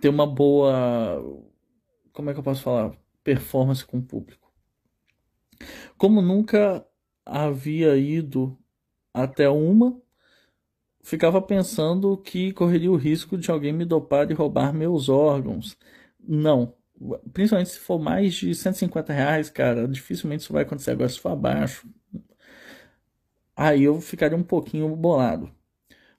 ter 0.00 0.08
uma 0.08 0.26
boa. 0.26 1.22
Como 2.16 2.30
é 2.30 2.32
que 2.32 2.38
eu 2.38 2.42
posso 2.42 2.62
falar? 2.62 2.96
Performance 3.22 3.84
com 3.84 3.98
o 3.98 4.02
público. 4.02 4.50
Como 5.98 6.22
nunca 6.22 6.82
havia 7.26 7.94
ido 7.94 8.56
até 9.12 9.50
uma, 9.50 10.00
ficava 11.02 11.42
pensando 11.42 12.16
que 12.16 12.54
correria 12.54 12.90
o 12.90 12.96
risco 12.96 13.36
de 13.36 13.50
alguém 13.50 13.70
me 13.70 13.84
dopar 13.84 14.30
e 14.30 14.34
roubar 14.34 14.72
meus 14.72 15.10
órgãos. 15.10 15.76
Não. 16.18 16.74
Principalmente 17.34 17.68
se 17.68 17.80
for 17.80 17.98
mais 17.98 18.32
de 18.32 18.54
150 18.54 19.12
reais, 19.12 19.50
cara, 19.50 19.86
dificilmente 19.86 20.42
isso 20.42 20.54
vai 20.54 20.62
acontecer. 20.62 20.92
Agora, 20.92 21.10
se 21.10 21.20
for 21.20 21.32
abaixo, 21.32 21.86
aí 23.54 23.82
eu 23.82 24.00
ficaria 24.00 24.38
um 24.38 24.42
pouquinho 24.42 24.96
bolado. 24.96 25.50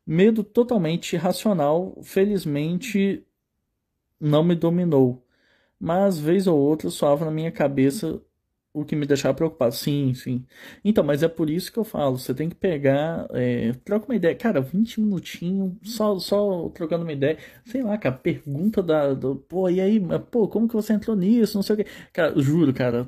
Medo 0.05 0.43
totalmente 0.43 1.13
irracional, 1.13 1.97
felizmente 2.03 3.25
não 4.19 4.43
me 4.43 4.53
dominou. 4.53 5.26
Mas 5.79 6.17
vez 6.19 6.47
ou 6.47 6.57
outra 6.59 6.89
soava 6.89 7.25
na 7.25 7.31
minha 7.31 7.51
cabeça 7.51 8.21
o 8.73 8.85
que 8.85 8.95
me 8.95 9.05
deixava 9.07 9.33
preocupado. 9.33 9.73
Sim, 9.75 10.13
sim. 10.13 10.45
Então, 10.85 11.03
mas 11.03 11.23
é 11.23 11.27
por 11.27 11.49
isso 11.49 11.71
que 11.71 11.79
eu 11.79 11.83
falo, 11.83 12.17
você 12.17 12.33
tem 12.33 12.47
que 12.49 12.55
pegar, 12.55 13.27
é, 13.31 13.73
troca 13.83 14.05
uma 14.07 14.15
ideia. 14.15 14.35
Cara, 14.35 14.61
20 14.61 15.01
minutinhos, 15.01 15.73
só, 15.83 16.17
só 16.19 16.69
trocando 16.69 17.03
uma 17.03 17.11
ideia. 17.13 17.37
Sei 17.65 17.81
lá, 17.83 17.97
cara, 17.97 18.15
pergunta 18.17 18.83
da, 18.83 19.13
do, 19.13 19.35
pô, 19.35 19.69
e 19.69 19.81
aí, 19.81 19.99
pô, 20.31 20.47
como 20.47 20.67
que 20.67 20.75
você 20.75 20.93
entrou 20.93 21.15
nisso? 21.15 21.57
Não 21.57 21.63
sei 21.63 21.75
o 21.75 21.77
quê. 21.77 21.85
Cara, 22.13 22.39
juro, 22.39 22.73
cara, 22.73 23.07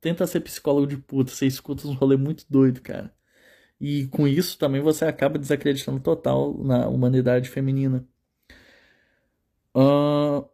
tenta 0.00 0.26
ser 0.26 0.40
psicólogo 0.40 0.86
de 0.86 0.96
puta, 0.98 1.30
você 1.32 1.46
escuta 1.46 1.86
uns 1.88 1.96
rolê 1.96 2.16
muito 2.16 2.44
doido, 2.48 2.80
cara. 2.82 3.12
E 3.80 4.06
com 4.08 4.26
isso 4.28 4.58
também 4.58 4.80
você 4.80 5.04
acaba 5.04 5.38
desacreditando 5.38 6.00
total 6.00 6.54
na 6.64 6.88
humanidade 6.88 7.48
feminina. 7.50 8.06
Uh, 9.74 10.48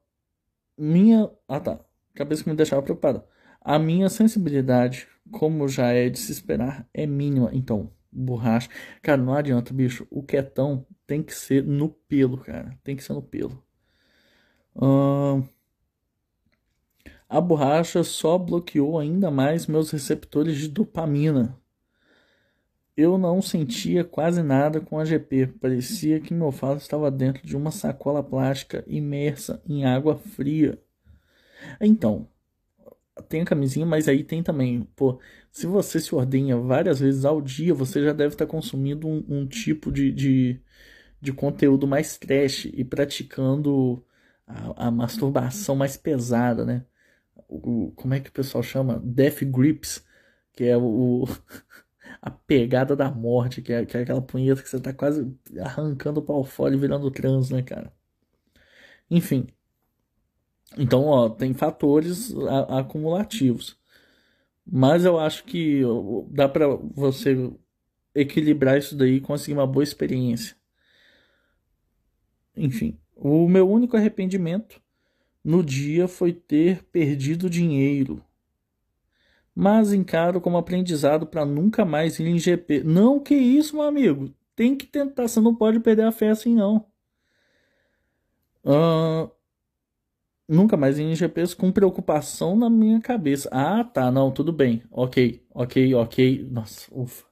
minha. 0.82 1.30
Ah 1.48 1.60
tá. 1.60 1.80
Cabeça 2.14 2.42
que 2.42 2.50
me 2.50 2.56
deixava 2.56 2.82
preocupada. 2.82 3.24
A 3.60 3.78
minha 3.78 4.08
sensibilidade, 4.08 5.06
como 5.30 5.68
já 5.68 5.92
é 5.92 6.08
de 6.08 6.18
se 6.18 6.32
esperar, 6.32 6.88
é 6.92 7.06
mínima. 7.06 7.50
Então, 7.52 7.92
borracha. 8.10 8.68
Cara, 9.00 9.22
não 9.22 9.32
adianta, 9.32 9.72
bicho. 9.72 10.06
O 10.10 10.22
quietão 10.22 10.84
tem 11.06 11.22
que 11.22 11.34
ser 11.34 11.64
no 11.64 11.88
pelo, 11.88 12.38
cara. 12.38 12.76
Tem 12.82 12.96
que 12.96 13.04
ser 13.04 13.12
no 13.12 13.22
pelo. 13.22 13.62
Uh, 14.74 15.46
a 17.28 17.40
borracha 17.40 18.02
só 18.02 18.36
bloqueou 18.36 18.98
ainda 18.98 19.30
mais 19.30 19.66
meus 19.66 19.90
receptores 19.90 20.56
de 20.58 20.68
dopamina. 20.68 21.56
Eu 22.96 23.16
não 23.16 23.40
sentia 23.40 24.04
quase 24.04 24.42
nada 24.42 24.80
com 24.80 24.98
a 24.98 25.04
GP. 25.04 25.46
Parecia 25.60 26.20
que 26.20 26.34
meu 26.34 26.52
falo 26.52 26.76
estava 26.76 27.10
dentro 27.10 27.46
de 27.46 27.56
uma 27.56 27.70
sacola 27.70 28.22
plástica 28.22 28.84
imersa 28.86 29.62
em 29.66 29.84
água 29.84 30.16
fria. 30.16 30.78
Então, 31.80 32.28
tem 33.28 33.42
a 33.42 33.44
camisinha, 33.44 33.86
mas 33.86 34.08
aí 34.08 34.24
tem 34.24 34.42
também, 34.42 34.82
pô, 34.96 35.20
se 35.50 35.66
você 35.66 36.00
se 36.00 36.14
ordenha 36.14 36.56
várias 36.56 37.00
vezes 37.00 37.24
ao 37.24 37.40
dia, 37.40 37.74
você 37.74 38.02
já 38.02 38.12
deve 38.12 38.34
estar 38.34 38.46
consumindo 38.46 39.06
um, 39.08 39.24
um 39.28 39.46
tipo 39.46 39.92
de, 39.92 40.10
de, 40.12 40.60
de, 41.20 41.32
conteúdo 41.32 41.86
mais 41.86 42.16
trash 42.18 42.66
e 42.66 42.84
praticando 42.84 44.04
a, 44.46 44.88
a 44.88 44.90
masturbação 44.90 45.76
mais 45.76 45.96
pesada, 45.96 46.64
né? 46.64 46.84
O, 47.48 47.92
como 47.96 48.14
é 48.14 48.20
que 48.20 48.30
o 48.30 48.32
pessoal 48.32 48.62
chama? 48.62 49.00
Death 49.04 49.44
Grips, 49.44 50.04
que 50.52 50.64
é 50.64 50.76
o, 50.76 51.26
a 52.22 52.30
pegada 52.30 52.94
da 52.94 53.10
morte, 53.10 53.60
que 53.60 53.72
é, 53.72 53.84
que 53.84 53.96
é 53.96 54.02
aquela 54.02 54.22
punheta 54.22 54.62
que 54.62 54.68
você 54.68 54.80
tá 54.80 54.92
quase 54.92 55.36
arrancando 55.60 56.20
o 56.20 56.22
pau 56.22 56.44
fora 56.44 56.74
e 56.74 56.78
virando 56.78 57.10
trans, 57.10 57.50
né, 57.50 57.62
cara? 57.62 57.92
Enfim. 59.10 59.48
Então, 60.78 61.06
ó, 61.06 61.28
tem 61.28 61.52
fatores 61.52 62.34
a, 62.48 62.80
acumulativos. 62.80 63.76
Mas 64.64 65.04
eu 65.04 65.18
acho 65.18 65.44
que 65.44 65.82
dá 66.30 66.48
para 66.48 66.68
você 66.94 67.52
equilibrar 68.14 68.78
isso 68.78 68.96
daí 68.96 69.16
e 69.16 69.20
conseguir 69.20 69.54
uma 69.54 69.66
boa 69.66 69.82
experiência. 69.82 70.56
Enfim, 72.56 72.98
o 73.16 73.48
meu 73.48 73.68
único 73.68 73.96
arrependimento 73.96 74.80
no 75.42 75.64
dia 75.64 76.06
foi 76.06 76.32
ter 76.32 76.84
perdido 76.84 77.50
dinheiro 77.50 78.24
mas 79.54 79.92
encaro 79.92 80.40
como 80.40 80.56
aprendizado 80.58 81.26
para 81.26 81.44
nunca 81.44 81.84
mais 81.84 82.18
ir 82.18 82.26
em 82.26 82.38
GP. 82.38 82.82
Não, 82.84 83.20
que 83.20 83.34
isso, 83.34 83.76
meu 83.76 83.84
amigo. 83.86 84.32
Tem 84.56 84.76
que 84.76 84.86
tentar, 84.86 85.28
você 85.28 85.40
não 85.40 85.54
pode 85.54 85.80
perder 85.80 86.04
a 86.04 86.12
fé 86.12 86.30
assim, 86.30 86.54
não. 86.54 86.86
Uh, 88.64 89.28
nunca 90.48 90.76
mais 90.76 90.98
ir 90.98 91.02
em 91.04 91.14
GPs 91.14 91.54
com 91.54 91.72
preocupação 91.72 92.56
na 92.56 92.68
minha 92.70 93.00
cabeça. 93.00 93.48
Ah, 93.52 93.84
tá, 93.84 94.10
não, 94.10 94.30
tudo 94.30 94.52
bem. 94.52 94.82
Ok, 94.90 95.44
ok, 95.50 95.94
ok. 95.94 96.48
Nossa, 96.50 96.88
ufa, 96.94 97.24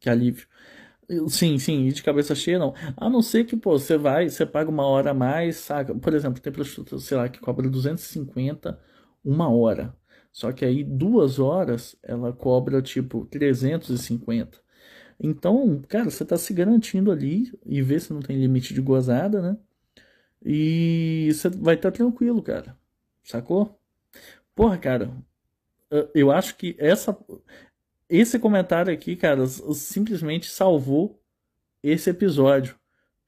que 0.00 0.10
alívio. 0.10 0.46
Sim, 1.28 1.58
sim, 1.58 1.86
ir 1.86 1.92
de 1.92 2.02
cabeça 2.02 2.34
cheia 2.34 2.58
não. 2.58 2.74
A 2.96 3.10
não 3.10 3.22
ser 3.22 3.44
que, 3.44 3.56
pô, 3.56 3.72
você 3.78 3.98
vai, 3.98 4.28
você 4.30 4.46
paga 4.46 4.70
uma 4.70 4.86
hora 4.86 5.10
a 5.12 5.14
mais, 5.14 5.56
saca? 5.56 5.94
Por 5.94 6.14
exemplo, 6.14 6.40
tem 6.40 6.52
prostituta, 6.52 6.98
sei 6.98 7.16
lá, 7.16 7.28
que 7.28 7.40
cobra 7.40 7.68
250 7.68 8.80
uma 9.24 9.50
hora. 9.50 9.96
Só 10.32 10.52
que 10.52 10.64
aí 10.64 10.84
duas 10.84 11.38
horas 11.38 11.96
ela 12.02 12.32
cobra 12.32 12.80
tipo 12.82 13.26
350. 13.26 14.58
Então, 15.18 15.82
cara, 15.88 16.10
você 16.10 16.24
tá 16.24 16.38
se 16.38 16.54
garantindo 16.54 17.10
ali 17.12 17.52
e 17.66 17.82
vê 17.82 18.00
se 18.00 18.12
não 18.12 18.20
tem 18.20 18.38
limite 18.38 18.72
de 18.72 18.80
gozada, 18.80 19.42
né? 19.42 19.58
E 20.44 21.30
você 21.32 21.48
vai 21.50 21.74
estar 21.74 21.90
tá 21.90 21.96
tranquilo, 21.98 22.42
cara. 22.42 22.76
Sacou? 23.22 23.78
Porra, 24.54 24.78
cara, 24.78 25.12
eu 26.14 26.30
acho 26.30 26.56
que 26.56 26.76
essa 26.78 27.16
esse 28.08 28.38
comentário 28.38 28.92
aqui, 28.92 29.16
cara, 29.16 29.46
simplesmente 29.46 30.50
salvou 30.50 31.22
esse 31.82 32.10
episódio. 32.10 32.76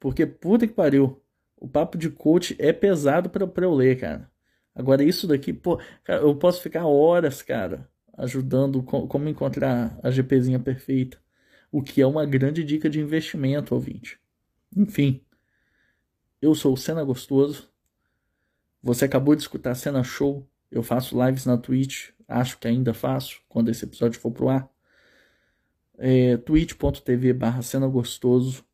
Porque 0.00 0.26
puta 0.26 0.66
que 0.66 0.74
pariu. 0.74 1.22
O 1.56 1.68
papo 1.68 1.96
de 1.96 2.10
coach 2.10 2.56
é 2.58 2.72
pesado 2.72 3.30
para 3.30 3.64
eu 3.64 3.74
ler, 3.74 4.00
cara. 4.00 4.31
Agora, 4.74 5.02
isso 5.04 5.26
daqui, 5.26 5.52
pô, 5.52 5.78
cara, 6.02 6.22
eu 6.22 6.34
posso 6.34 6.62
ficar 6.62 6.86
horas, 6.86 7.42
cara, 7.42 7.88
ajudando 8.16 8.82
como 8.82 9.28
encontrar 9.28 9.98
a 10.02 10.10
GPzinha 10.10 10.58
perfeita. 10.58 11.18
O 11.70 11.82
que 11.82 12.00
é 12.00 12.06
uma 12.06 12.24
grande 12.26 12.64
dica 12.64 12.88
de 12.88 13.00
investimento, 13.00 13.74
ouvinte. 13.74 14.18
Enfim, 14.74 15.22
eu 16.40 16.54
sou 16.54 16.74
o 16.74 16.76
Cena 16.76 17.04
Gostoso. 17.04 17.70
Você 18.82 19.04
acabou 19.04 19.34
de 19.34 19.42
escutar 19.42 19.74
Cena 19.74 20.02
Show. 20.02 20.46
Eu 20.70 20.82
faço 20.82 21.16
lives 21.24 21.46
na 21.46 21.56
Twitch. 21.56 22.10
Acho 22.26 22.58
que 22.58 22.66
ainda 22.66 22.92
faço 22.92 23.40
quando 23.48 23.70
esse 23.70 23.84
episódio 23.84 24.18
for 24.18 24.30
pro 24.30 24.48
ar. 24.48 24.68
É, 25.98 26.36
twitch.tv 26.38 27.32
barra 27.32 27.62
Cena 27.62 27.86
Gostoso. 27.86 28.64